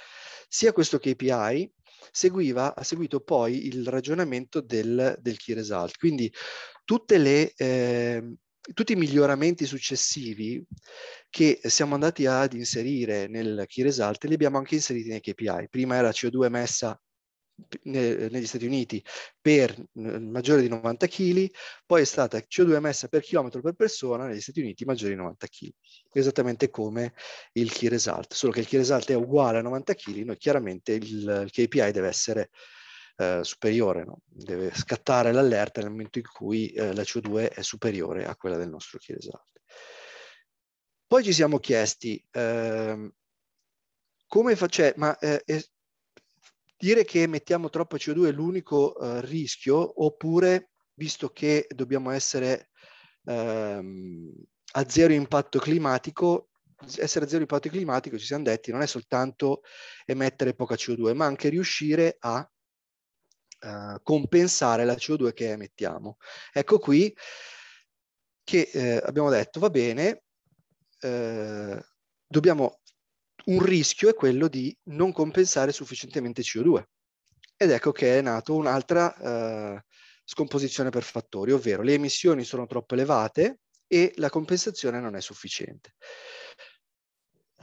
[0.48, 1.72] sia questo KPI
[2.10, 5.96] seguiva, ha seguito poi il ragionamento del, del key result.
[5.98, 6.32] Quindi
[7.16, 8.34] le, eh,
[8.74, 10.62] tutti i miglioramenti successivi
[11.28, 15.68] che siamo andati ad inserire nel key result li abbiamo anche inseriti nei KPI.
[15.70, 17.00] Prima era CO2 emessa
[17.82, 19.04] negli Stati Uniti
[19.40, 21.50] per maggiore di 90 kg,
[21.86, 25.46] poi è stata CO2 emessa per chilometro per persona negli Stati Uniti maggiore di 90
[25.46, 25.70] kg,
[26.12, 27.14] esattamente come
[27.52, 30.92] il key result, solo che il key result è uguale a 90 kg, noi chiaramente
[30.92, 32.50] il, il KPI deve essere
[33.16, 34.22] eh, superiore, no?
[34.24, 38.70] deve scattare l'allerta nel momento in cui eh, la CO2 è superiore a quella del
[38.70, 39.60] nostro key result.
[41.06, 43.12] Poi ci siamo chiesti eh,
[44.26, 45.42] come facciamo, ma eh,
[46.80, 52.70] dire che mettiamo troppo CO2 è l'unico eh, rischio oppure visto che dobbiamo essere
[53.26, 54.32] ehm,
[54.72, 56.48] a zero impatto climatico,
[56.96, 59.60] essere a zero impatto climatico, ci siamo detti, non è soltanto
[60.06, 62.50] emettere poca CO2, ma anche riuscire a
[63.60, 66.16] uh, compensare la CO2 che emettiamo.
[66.52, 67.14] Ecco qui
[68.42, 70.22] che eh, abbiamo detto, va bene,
[71.00, 71.82] eh,
[72.26, 72.79] dobbiamo
[73.46, 76.82] un rischio è quello di non compensare sufficientemente CO2.
[77.56, 79.84] Ed ecco che è nato un'altra eh,
[80.24, 85.94] scomposizione per fattori, ovvero le emissioni sono troppo elevate e la compensazione non è sufficiente.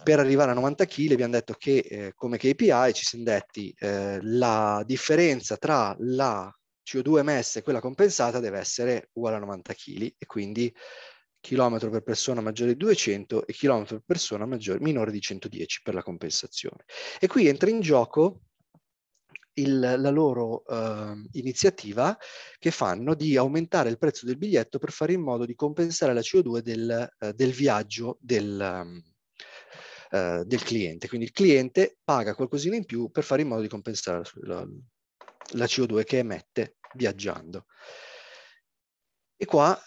[0.03, 4.19] Per arrivare a 90 kg abbiamo detto che eh, come KPI ci siamo detti eh,
[4.21, 6.53] la differenza tra la
[6.85, 10.73] CO2 emessa e quella compensata deve essere uguale a 90 kg e quindi
[11.47, 15.93] chilometro per persona maggiore di 200 e chilometro per persona maggiore, minore di 110 per
[15.93, 16.83] la compensazione.
[17.21, 18.41] E qui entra in gioco
[19.53, 22.17] il, la loro uh, iniziativa
[22.59, 26.19] che fanno di aumentare il prezzo del biglietto per fare in modo di compensare la
[26.19, 29.01] CO2 del, uh, del viaggio del, um,
[30.19, 31.07] uh, del, cliente.
[31.07, 34.67] Quindi il cliente paga qualcosina in più per fare in modo di compensare la,
[35.53, 37.67] la CO2 che emette viaggiando.
[39.37, 39.81] E qua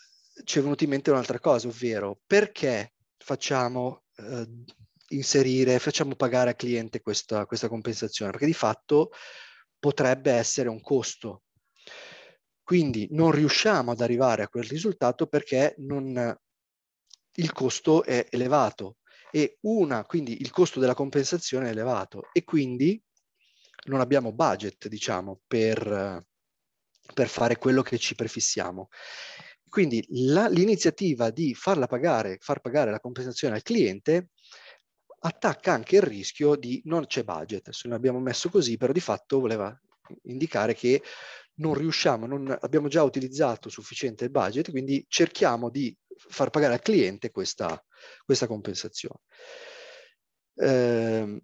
[0.45, 4.47] ci è venuta in mente un'altra cosa, ovvero perché facciamo eh,
[5.09, 8.31] inserire, facciamo pagare al cliente questa, questa compensazione?
[8.31, 9.11] Perché di fatto
[9.79, 11.43] potrebbe essere un costo.
[12.63, 16.37] Quindi non riusciamo ad arrivare a quel risultato perché non,
[17.35, 18.99] il costo è elevato
[19.31, 23.03] e una, quindi il costo della compensazione è elevato e quindi
[23.87, 26.25] non abbiamo budget, diciamo, per,
[27.15, 28.89] per fare quello che ci prefissiamo.
[29.71, 34.31] Quindi la, l'iniziativa di farla pagare, far pagare la compensazione al cliente
[35.21, 37.69] attacca anche il rischio di non c'è budget.
[37.69, 39.79] Adesso noi abbiamo messo così, però di fatto voleva
[40.25, 41.03] indicare che
[41.61, 46.81] non riusciamo, non abbiamo già utilizzato sufficiente il budget, quindi cerchiamo di far pagare al
[46.81, 47.83] cliente questa,
[48.25, 49.21] questa compensazione.
[50.57, 51.43] Eh,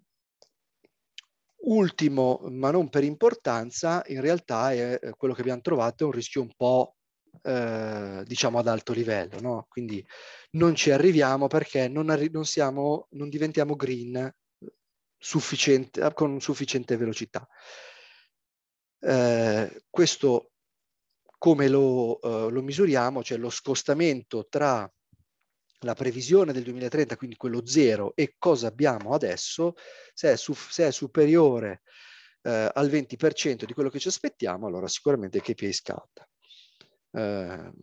[1.67, 6.41] ultimo, ma non per importanza, in realtà è quello che abbiamo trovato è un rischio
[6.41, 6.96] un po'
[7.47, 9.65] eh, diciamo ad alto livello, no?
[9.69, 10.05] Quindi
[10.51, 14.29] non ci arriviamo perché non, arri- non, siamo, non diventiamo green
[15.17, 17.47] sufficiente, con sufficiente velocità.
[18.99, 20.51] Eh, questo
[21.37, 24.91] come lo, uh, lo, misuriamo, cioè lo scostamento tra
[25.81, 29.75] la previsione del 2030, quindi quello zero, e cosa abbiamo adesso,
[30.13, 31.83] se è, su, se è superiore
[32.41, 36.27] uh, al 20% di quello che ci aspettiamo, allora sicuramente il KPI scatta.
[37.17, 37.73] Ehm,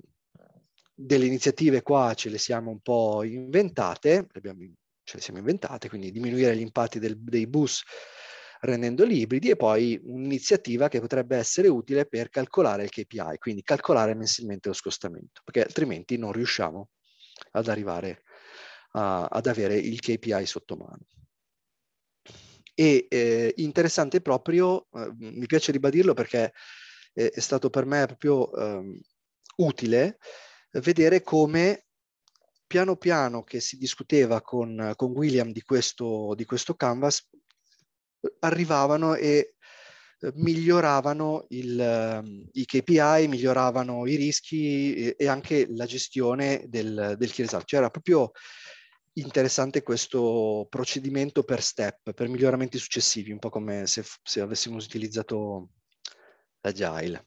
[0.96, 4.60] delle iniziative qua ce le siamo un po' inventate, abbiamo,
[5.02, 7.82] ce le siamo inventate, quindi diminuire gli impatti del, dei bus
[8.60, 14.14] rendendoli ibridi e poi un'iniziativa che potrebbe essere utile per calcolare il KPI, quindi calcolare
[14.14, 16.90] mensilmente lo scostamento, perché altrimenti non riusciamo
[17.50, 18.22] ad arrivare
[18.92, 21.06] a, ad avere il KPI sotto mano.
[22.76, 26.52] E eh, interessante proprio, eh, mi piace ribadirlo perché
[27.12, 29.00] è, è stato per me proprio eh,
[29.56, 30.18] utile
[30.72, 31.86] vedere come
[32.66, 37.28] piano piano che si discuteva con, con William di questo, di questo canvas
[38.40, 39.54] arrivavano e
[40.20, 47.32] eh, miglioravano il, ehm, i KPI, miglioravano i rischi e anche la gestione del, del
[47.32, 47.64] key result.
[47.66, 48.32] Cioè era proprio
[49.14, 55.68] interessante questo procedimento per step, per miglioramenti successivi, un po' come se, se avessimo utilizzato
[56.60, 57.26] l'agile.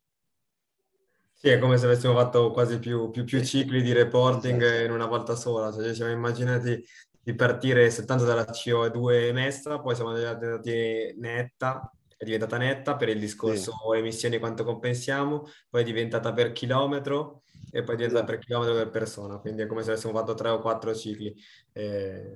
[1.39, 4.83] Sì, è come se avessimo fatto quasi più, più, più cicli di reporting esatto.
[4.85, 5.71] in una volta sola.
[5.71, 6.83] Cioè, ci siamo immaginati
[7.21, 13.19] di partire soltanto dalla CO2 emessa, poi siamo andati netta, è diventata netta per il
[13.19, 13.97] discorso sì.
[13.99, 18.25] emissioni quanto compensiamo, poi è diventata per chilometro e poi è diventata esatto.
[18.25, 21.35] per chilometro per persona, quindi è come se avessimo fatto tre o quattro cicli.
[21.71, 22.35] Eh,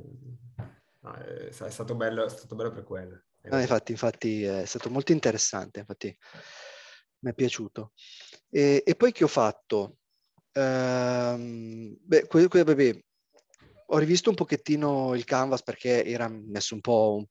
[1.02, 3.24] è, stato bello, è stato bello per quello.
[3.44, 6.16] No, infatti, infatti è stato molto interessante, infatti
[7.20, 7.94] mi è piaciuto.
[8.52, 9.98] E, e, poi che ho fatto?
[10.54, 13.04] Ehm, beh, que, que,
[13.94, 17.28] ho rivisto un pochettino il canvas perché era messo un po',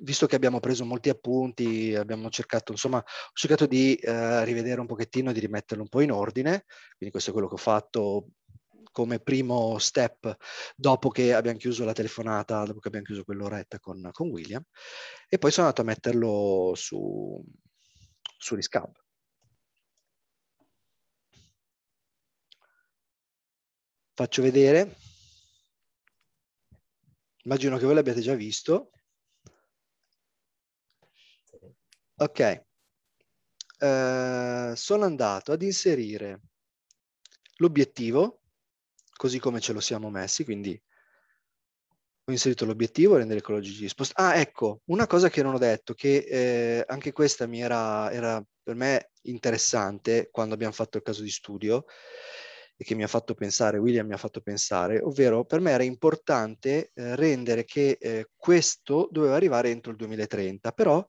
[0.00, 4.86] visto che abbiamo preso molti appunti, abbiamo cercato, insomma, ho cercato di eh, rivedere un
[4.86, 6.64] pochettino, di rimetterlo un po' in ordine,
[6.96, 8.28] quindi questo è quello che ho fatto
[8.92, 10.36] come primo step
[10.76, 14.64] dopo che abbiamo chiuso la telefonata, dopo che abbiamo chiuso quell'oretta con, con William,
[15.28, 17.42] e poi sono andato a metterlo su,
[18.38, 19.03] su Riscab.
[24.16, 24.96] Faccio vedere.
[27.42, 28.92] Immagino che voi l'abbiate già visto.
[32.16, 32.64] Ok.
[33.80, 36.42] Uh, sono andato ad inserire
[37.56, 38.42] l'obiettivo,
[39.16, 40.80] così come ce lo siamo messi, quindi
[42.26, 46.18] ho inserito l'obiettivo, rendere ecologici spost- Ah, ecco, una cosa che non ho detto, che
[46.18, 51.30] eh, anche questa mi era, era per me interessante quando abbiamo fatto il caso di
[51.30, 51.84] studio,
[52.76, 55.84] e che mi ha fatto pensare, William mi ha fatto pensare, ovvero per me era
[55.84, 61.04] importante eh, rendere che eh, questo doveva arrivare entro il 2030, però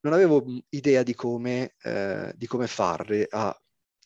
[0.00, 3.48] non avevo idea di come, eh, di come farle a,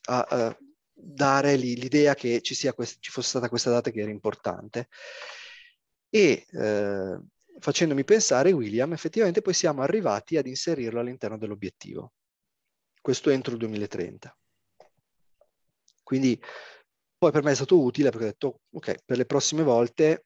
[0.06, 0.56] a, a
[0.92, 4.88] dare l'idea che ci, sia quest- ci fosse stata questa data che era importante.
[6.08, 7.20] E eh,
[7.58, 12.12] facendomi pensare, William, effettivamente poi siamo arrivati ad inserirlo all'interno dell'obiettivo.
[13.00, 14.36] Questo entro il 2030.
[16.02, 16.40] Quindi
[17.20, 20.24] poi per me è stato utile perché ho detto, ok, per le prossime volte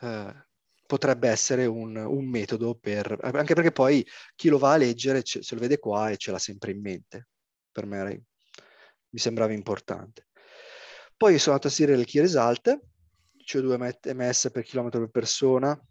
[0.00, 0.46] eh,
[0.86, 3.18] potrebbe essere un, un, metodo per...
[3.20, 4.02] Anche perché poi
[4.34, 6.80] chi lo va a leggere ce, se lo vede qua e ce l'ha sempre in
[6.80, 7.28] mente.
[7.70, 10.28] Per me era, mi sembrava importante.
[11.14, 12.80] Poi sono andato a scrivere il key result,
[13.44, 15.86] CO2 ms per chilometro per persona.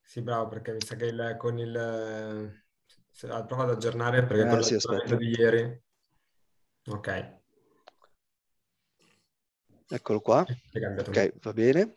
[0.00, 1.76] Sì, bravo, perché mi sa che il, con il...
[1.76, 5.82] Ha provato ad aggiornare perché eh, con sì, di ieri...
[6.86, 7.39] Ok.
[9.92, 10.40] Eccolo qua.
[10.42, 11.96] Ok, va bene.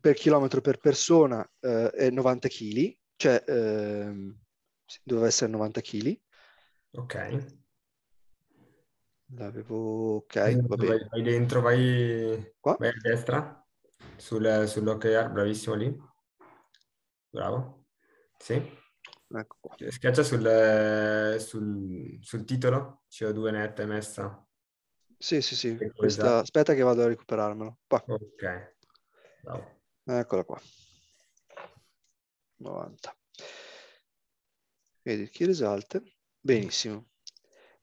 [0.00, 4.34] Per chilometro per persona eh, è 90 kg, cioè eh,
[5.02, 6.20] doveva essere 90 kg.
[6.92, 7.46] Ok.
[9.34, 10.16] L'avevo...
[10.16, 10.96] Ok, va bene.
[10.96, 12.76] Vai, vai dentro, vai, qua?
[12.78, 13.66] vai a destra,
[14.16, 15.94] sul, sull'OKR, bravissimo lì.
[17.28, 17.86] Bravo.
[18.38, 18.80] Sì.
[19.34, 19.74] Ecco.
[19.88, 24.46] Schiaccia sul, sul, sul titolo, CO2 net messa.
[25.22, 25.78] Sì, sì, sì.
[25.94, 26.38] Questa...
[26.38, 27.78] Aspetta che vado a recuperarmelo.
[27.86, 28.02] Qua.
[28.08, 28.74] Ok.
[29.40, 29.80] Bravo.
[30.02, 30.60] Eccola qua.
[32.56, 33.16] 90.
[35.02, 36.02] Vedi chi risalta.
[36.40, 37.10] Benissimo.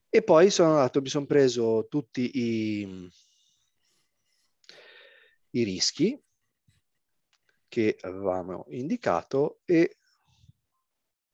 [0.10, 3.10] E poi sono andato, mi sono preso tutti i,
[5.52, 6.22] i rischi
[7.70, 9.98] che avevamo indicato e,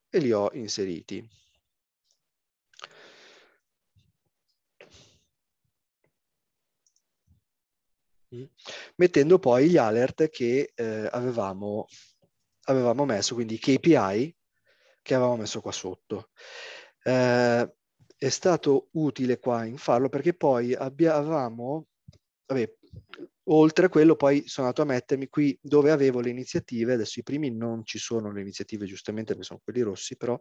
[0.08, 1.28] e li ho inseriti.
[8.96, 11.86] Mettendo poi gli alert che eh, avevamo,
[12.64, 14.36] avevamo, messo, quindi i KPI
[15.02, 16.30] che avevamo messo qua sotto.
[17.02, 17.74] Eh,
[18.18, 21.88] è stato utile qua in farlo perché poi avevamo,
[22.46, 22.74] vabbè,
[23.44, 27.22] oltre a quello poi sono andato a mettermi qui dove avevo le iniziative, adesso i
[27.22, 30.40] primi non ci sono le iniziative giustamente perché sono quelli rossi, però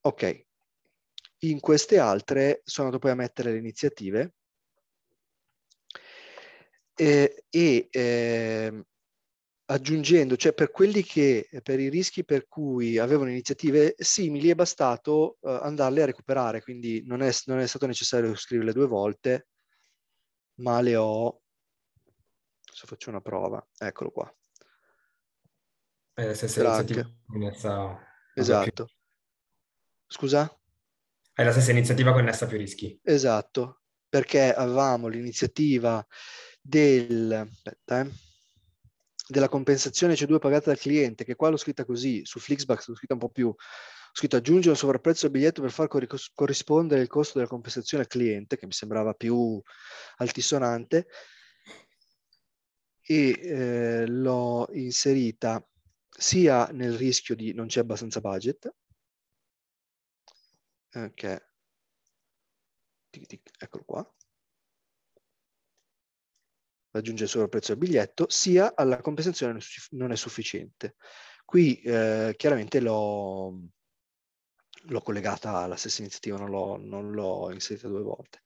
[0.00, 0.46] ok,
[1.42, 4.34] in queste altre sono andato poi a mettere le iniziative
[6.98, 8.84] eh, e eh,
[9.66, 15.36] aggiungendo, cioè per quelli che, per i rischi per cui avevano iniziative simili è bastato
[15.40, 19.48] uh, andarle a recuperare, quindi non è, non è stato necessario scriverle due volte,
[20.60, 21.42] ma le ho,
[22.60, 24.36] se faccio una prova, eccolo qua.
[26.14, 28.84] È la stessa iniziativa connessa Esatto.
[28.84, 28.94] Più...
[30.06, 30.60] Scusa?
[31.32, 32.98] È la stessa iniziativa connessa a più rischi.
[33.02, 36.04] Esatto, perché avevamo l'iniziativa
[36.68, 38.10] del, aspetta, eh,
[39.26, 43.14] della compensazione CO2 pagata dal cliente, che qua l'ho scritta così, su Flixback l'ho scritta
[43.14, 43.56] un po' più, ho
[44.12, 45.88] scritto aggiungere un sovrapprezzo al biglietto per far
[46.34, 49.60] corrispondere il costo della compensazione al cliente, che mi sembrava più
[50.16, 51.08] altisonante,
[53.00, 55.66] e eh, l'ho inserita
[56.10, 58.74] sia nel rischio di non c'è abbastanza budget,
[60.92, 61.46] ok,
[63.58, 64.14] eccolo qua,
[66.90, 69.58] raggiungere solo il prezzo del biglietto, sia alla compensazione
[69.90, 70.96] non è sufficiente.
[71.44, 73.68] Qui eh, chiaramente l'ho,
[74.82, 78.42] l'ho, collegata alla stessa iniziativa, non l'ho, non l'ho inserita due volte.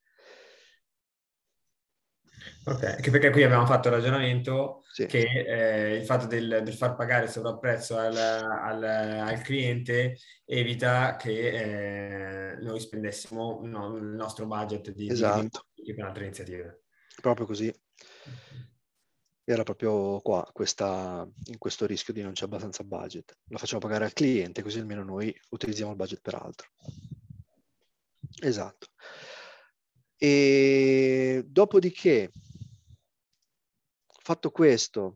[2.64, 5.06] Ok, anche perché qui abbiamo fatto il ragionamento sì.
[5.06, 11.16] che eh, il fatto del, del, far pagare il sovrapprezzo al, al, al cliente evita
[11.16, 15.66] che eh, noi spendessimo no, il nostro budget di, esatto.
[15.74, 16.82] di, di, per altre iniziative.
[17.20, 17.72] Proprio così.
[19.44, 23.38] Era proprio qua, questa, in questo rischio di non c'è abbastanza budget.
[23.46, 26.70] Lo facciamo pagare al cliente, così almeno noi utilizziamo il budget per altro.
[28.40, 28.88] Esatto.
[30.16, 32.30] E dopodiché,
[34.06, 35.14] fatto questo,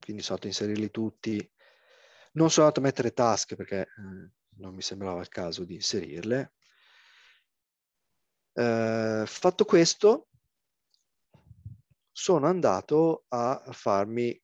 [0.00, 1.52] quindi sono andato a inserirli tutti,
[2.32, 6.54] non sono andato a mettere task perché eh, non mi sembrava il caso di inserirle.
[8.54, 10.28] Eh, fatto questo,
[12.18, 14.36] sono andato a farmi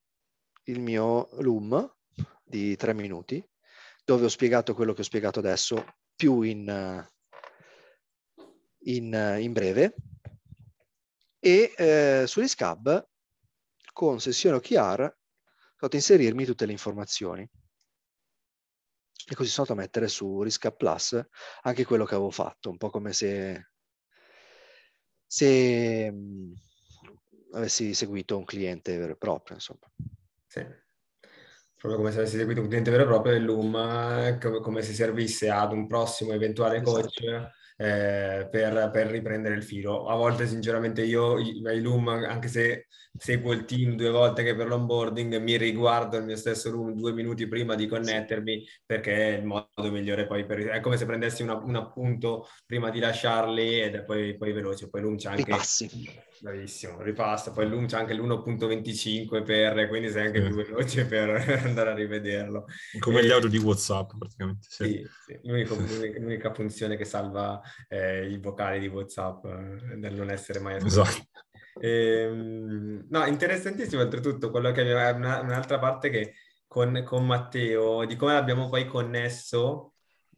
[0.67, 1.93] il mio loom
[2.45, 3.45] di tre minuti,
[4.05, 7.05] dove ho spiegato quello che ho spiegato adesso, più in,
[8.79, 9.97] in, in breve,
[11.41, 13.09] e eh, sugli scab,
[13.93, 17.43] con sessione OKR, ho fatto inserirmi tutte le informazioni.
[19.27, 21.21] E così sono andato a mettere su Riscap Plus
[21.63, 23.71] anche quello che avevo fatto, un po' come se,
[25.27, 26.13] se
[27.55, 29.91] avessi seguito un cliente vero e proprio, insomma.
[30.47, 30.65] Sì.
[31.77, 35.51] Proprio come se avessi seguito un cliente vero e proprio, Loom eh, come, se servisse
[35.51, 40.07] ad un prossimo eventuale coach esatto eh, per, per, riprendere il filo.
[40.07, 44.67] A volte sinceramente io i, Loom, anche se seguo il team due volte che per
[44.67, 49.45] l'onboarding, mi riguardo il mio stesso Loom due minuti prima di connettermi perché è il
[49.45, 50.59] modo migliore poi per...
[50.59, 54.89] È come se prendessi una, un appunto prima di lasciarli ed è poi, poi veloce.
[54.89, 55.45] Poi Loom c'è anche...
[55.45, 56.23] Ripassi.
[56.41, 57.53] Bravissimo, ripassa.
[57.53, 61.31] Poi Loom c'è anche l'1.25 per, quindi sei anche più veloce per,
[61.65, 62.67] andare a rivederlo.
[62.99, 63.27] Come e...
[63.27, 64.67] gli audio di WhatsApp praticamente.
[64.69, 65.41] Sì, sì, sì.
[65.45, 65.75] L'unica,
[66.19, 71.29] l'unica funzione che salva eh, i vocali di WhatsApp eh, nel non essere mai esatto.
[71.81, 76.35] E, ehm, no, interessantissimo oltretutto quello che abbiamo, una, un'altra parte che
[76.67, 79.95] con, con Matteo, di come abbiamo poi connesso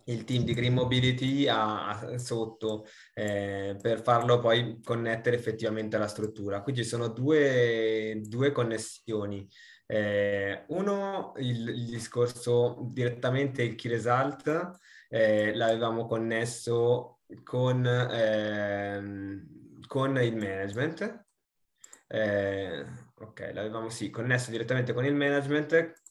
[0.08, 6.08] il team di Green Mobility a, a sotto eh, per farlo poi connettere effettivamente alla
[6.08, 6.62] struttura.
[6.62, 9.48] Qui ci sono due, due connessioni.
[9.86, 20.18] Eh, uno, il, il, discorso direttamente il key result, eh, l'avevamo connesso con, ehm, con
[20.22, 21.24] il management.
[22.08, 26.02] Eh, ok, l'avevamo sì, connesso direttamente con il management,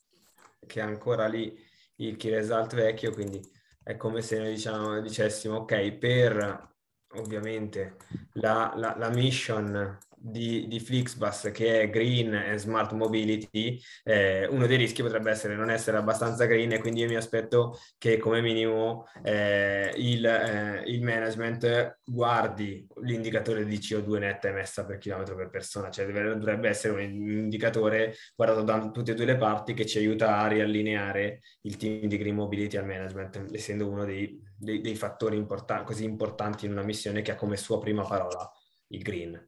[0.65, 1.57] che è ancora lì
[1.97, 3.41] il key result vecchio, quindi
[3.83, 6.73] è come se noi diciamo, dicessimo, ok, per
[7.15, 7.97] ovviamente
[8.33, 9.97] la, la, la mission
[10.27, 15.55] di, di, Flixbus che è green e smart mobility, eh, uno dei rischi potrebbe essere
[15.55, 20.83] non essere abbastanza green e quindi io mi aspetto che come minimo eh, il, eh,
[20.87, 26.93] il, management guardi l'indicatore di CO2 netta emessa per chilometro per persona, cioè dovrebbe essere
[26.93, 31.77] un indicatore guardato da tutte e due le parti che ci aiuta a riallineare il
[31.77, 36.65] team di green mobility al management, essendo uno dei, dei, dei fattori importan- così importanti
[36.65, 38.49] in una missione che ha come sua prima parola
[38.87, 39.47] il green.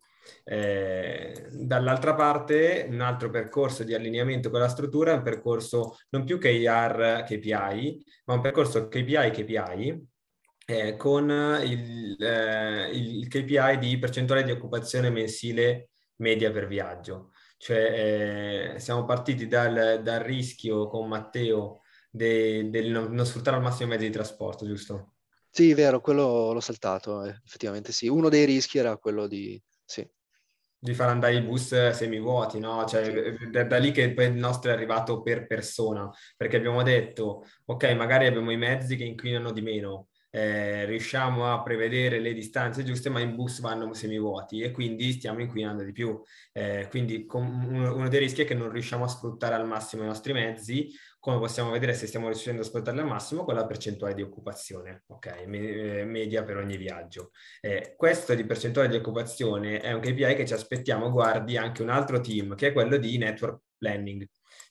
[0.50, 6.24] Eh, dall'altra parte, un altro percorso di allineamento con la struttura è un percorso non
[6.24, 10.08] più KR KPI, ma un percorso KPI KPI
[10.66, 11.30] eh, con
[11.64, 17.32] il, eh, il, KPI di percentuale di occupazione mensile media per viaggio.
[17.58, 23.88] Cioè eh, siamo partiti dal, dal, rischio con Matteo del de non sfruttare al massimo
[23.88, 25.14] i mezzi di trasporto, giusto?
[25.50, 28.08] Sì, vero, quello l'ho saltato, eh, effettivamente sì.
[28.08, 29.62] Uno dei rischi era quello di...
[29.84, 30.08] Sì
[30.90, 32.86] di far andare i bus semivuoti, no?
[32.86, 37.46] Cioè, da, da, lì che poi il nostro è arrivato per persona, perché abbiamo detto,
[37.66, 42.84] ok, magari abbiamo i mezzi che inquinano di meno, eh, riusciamo a prevedere le distanze
[42.84, 46.22] giuste, ma i bus vanno semivuoti e quindi stiamo inquinando di più.
[46.52, 50.08] Eh, quindi uno, uno dei rischi è che non riusciamo a sfruttare al massimo i
[50.08, 50.92] nostri mezzi,
[51.28, 55.04] come possiamo vedere se stiamo riuscendo a sfruttarli al massimo con la percentuale di occupazione,
[55.08, 57.32] ok, me- eh, media per ogni viaggio.
[57.60, 61.90] Eh, questo di percentuale di occupazione è un KPI che ci aspettiamo guardi anche un
[61.90, 64.26] altro team, che è quello di network planning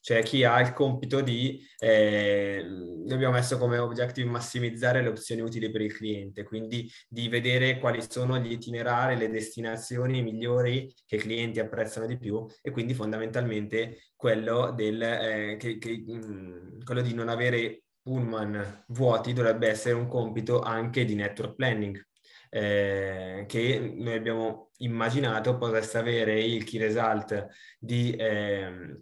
[0.07, 2.65] cioè chi ha il compito di, eh,
[3.11, 8.01] abbiamo messo come objective massimizzare le opzioni utili per il cliente, quindi di vedere quali
[8.09, 13.99] sono gli itinerari, le destinazioni migliori che i clienti apprezzano di più e quindi fondamentalmente
[14.15, 19.97] quello, del, eh, che, che, mh, mm, quello di non avere pullman vuoti dovrebbe essere
[19.97, 22.01] un compito anche di network planning.
[22.49, 27.49] Eh, che noi abbiamo immaginato potesse avere il key result
[27.81, 29.01] di eh,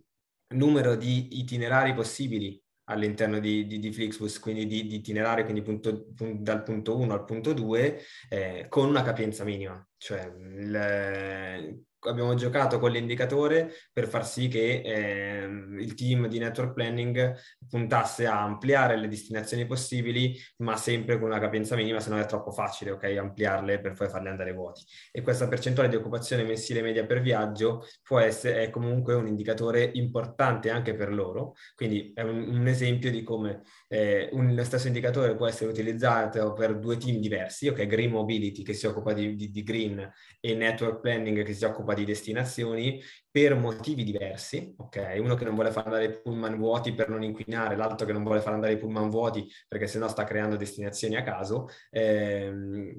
[0.48, 6.06] numero di itinerari possibili all'interno di, di, di Flixbus, quindi di, di itinerari, quindi punto,
[6.14, 9.86] punto, dal punto 1 al punto 2, eh, con una capienza minima.
[9.96, 15.44] cioè il, abbiamo giocato con l'indicatore per far sì che eh,
[15.78, 17.34] il team di network planning
[17.68, 22.26] puntasse a ampliare le destinazioni possibili, ma sempre con una capienza minima, se no è
[22.26, 24.82] troppo facile, ok, ampliarle per poi farle andare vuoti.
[25.10, 29.90] E questa percentuale di occupazione mensile media per viaggio può essere, è comunque un indicatore
[29.94, 34.86] importante anche per loro, quindi è un, un esempio di come eh, un, lo stesso
[34.86, 39.34] indicatore può essere utilizzato per due team diversi, ok, Green Mobility che si occupa di,
[39.34, 45.16] di, di green e Network Planning che si occupa di destinazioni per motivi diversi, ok?
[45.18, 48.22] Uno che non vuole far andare i pullman vuoti per non inquinare, l'altro che non
[48.22, 52.52] vuole far andare i pullman vuoti perché sennò sta creando destinazioni a caso, eh,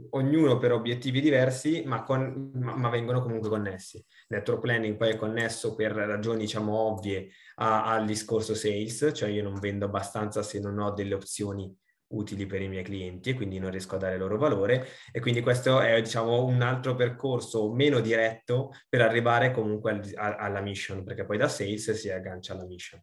[0.10, 4.04] ognuno per obiettivi diversi, ma, con, ma, ma, vengono comunque connessi.
[4.28, 9.60] Network planning poi è connesso per ragioni, diciamo, ovvie al discorso sales, cioè io non
[9.60, 11.74] vendo abbastanza se non ho delle opzioni
[12.18, 14.88] utili per i miei clienti e quindi non riesco a dare loro valore.
[15.12, 20.62] E quindi questo è diciamo un altro percorso meno diretto per arrivare comunque a, alla
[20.62, 23.02] mission perché poi da sales si aggancia alla mission.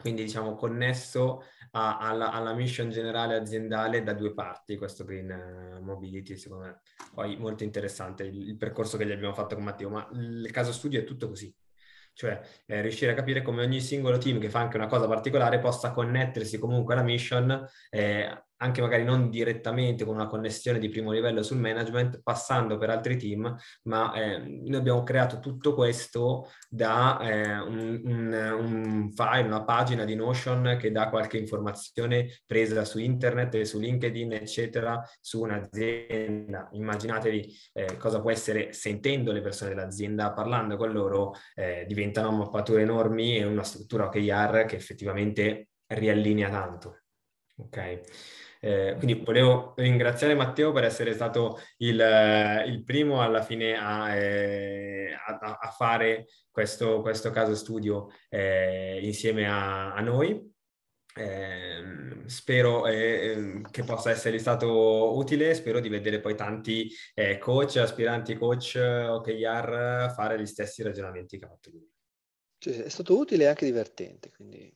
[0.00, 1.42] Quindi diciamo connesso
[1.72, 6.80] a, alla, alla, mission generale aziendale da due parti questo green eh, mobility secondo me
[7.12, 10.72] poi molto interessante il, il percorso che gli abbiamo fatto con Matteo ma il caso
[10.72, 11.52] studio è tutto così
[12.18, 15.60] cioè eh, riuscire a capire come ogni singolo team che fa anche una cosa particolare
[15.60, 21.12] possa connettersi comunque alla mission eh, anche magari non direttamente con una connessione di primo
[21.12, 27.18] livello sul management, passando per altri team, ma eh, noi abbiamo creato tutto questo da
[27.20, 32.98] eh, un, un, un, file, una pagina di Notion che dà qualche informazione presa su
[32.98, 36.68] internet su LinkedIn, eccetera, su un'azienda.
[36.72, 42.82] Immaginatevi eh, cosa può essere sentendo le persone dell'azienda, parlando con loro, eh, diventano mappature
[42.82, 47.02] enormi e una struttura OKR che effettivamente riallinea tanto.
[47.56, 48.00] Ok.
[48.60, 54.14] Eh, quindi volevo ringraziare Matteo per essere stato il, eh, il primo alla fine a,
[54.14, 60.56] eh, a, a fare questo, questo, caso studio eh, insieme a, a noi.
[61.14, 67.76] Eh, spero eh, che possa essere stato utile, spero di vedere poi tanti eh, coach,
[67.76, 71.90] aspiranti coach OKR fare gli stessi ragionamenti che ha fatto lui.
[72.58, 74.72] Sì, è stato utile e anche divertente, quindi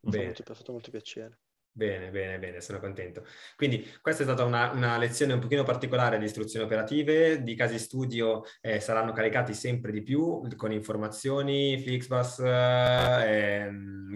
[0.00, 1.43] mi ha fatto molto piacere.
[1.76, 3.24] Bene, bene, bene, sono contento.
[3.56, 7.80] Quindi questa è stata una, una, lezione un pochino particolare di istruzioni operative, di casi
[7.80, 13.68] studio eh, saranno caricati sempre di più con informazioni, Flixbus, eh,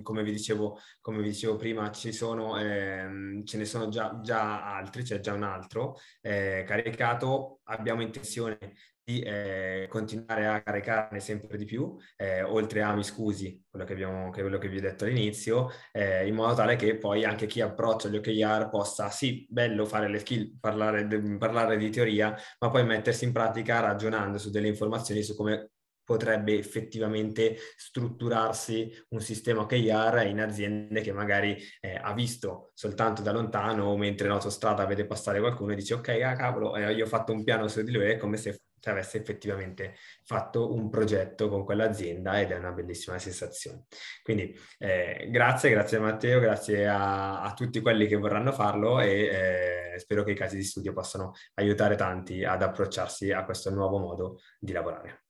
[0.05, 5.03] come, vi dicevo, come vi dicevo prima sono, eh, ce ne sono già, già altri,
[5.03, 8.77] c'è già un altro eh, caricato, abbiamo intenzione
[9.09, 13.95] di eh, continuare a caricarne sempre di più, eh, oltre a mi scusi, quello che,
[13.95, 17.63] abbiamo, quello che vi ho detto all'inizio, eh, in modo tale che poi anche chi
[17.63, 21.07] approccia gli OKR possa, sì, bello fare le skill, parlare,
[21.39, 25.71] parlare di teoria, ma poi mettersi in pratica ragionando su delle informazioni su come
[26.05, 33.31] potrebbe effettivamente strutturarsi un sistema OKR in aziende che magari eh, ha visto soltanto da
[33.31, 37.05] lontano o mentre in autostrada vede passare qualcuno e dice ok, ah, cavolo, eh, io
[37.05, 40.89] ho fatto un piano su di lui, è come se se avesse effettivamente fatto un
[40.89, 43.84] progetto con quell'azienda ed è una bellissima sensazione.
[44.22, 49.93] Quindi eh, grazie, grazie a Matteo, grazie a, a, tutti quelli che vorranno farlo e
[49.95, 53.99] eh, spero che i casi di studio possano aiutare tanti ad approcciarsi a questo nuovo
[53.99, 55.24] modo di lavorare.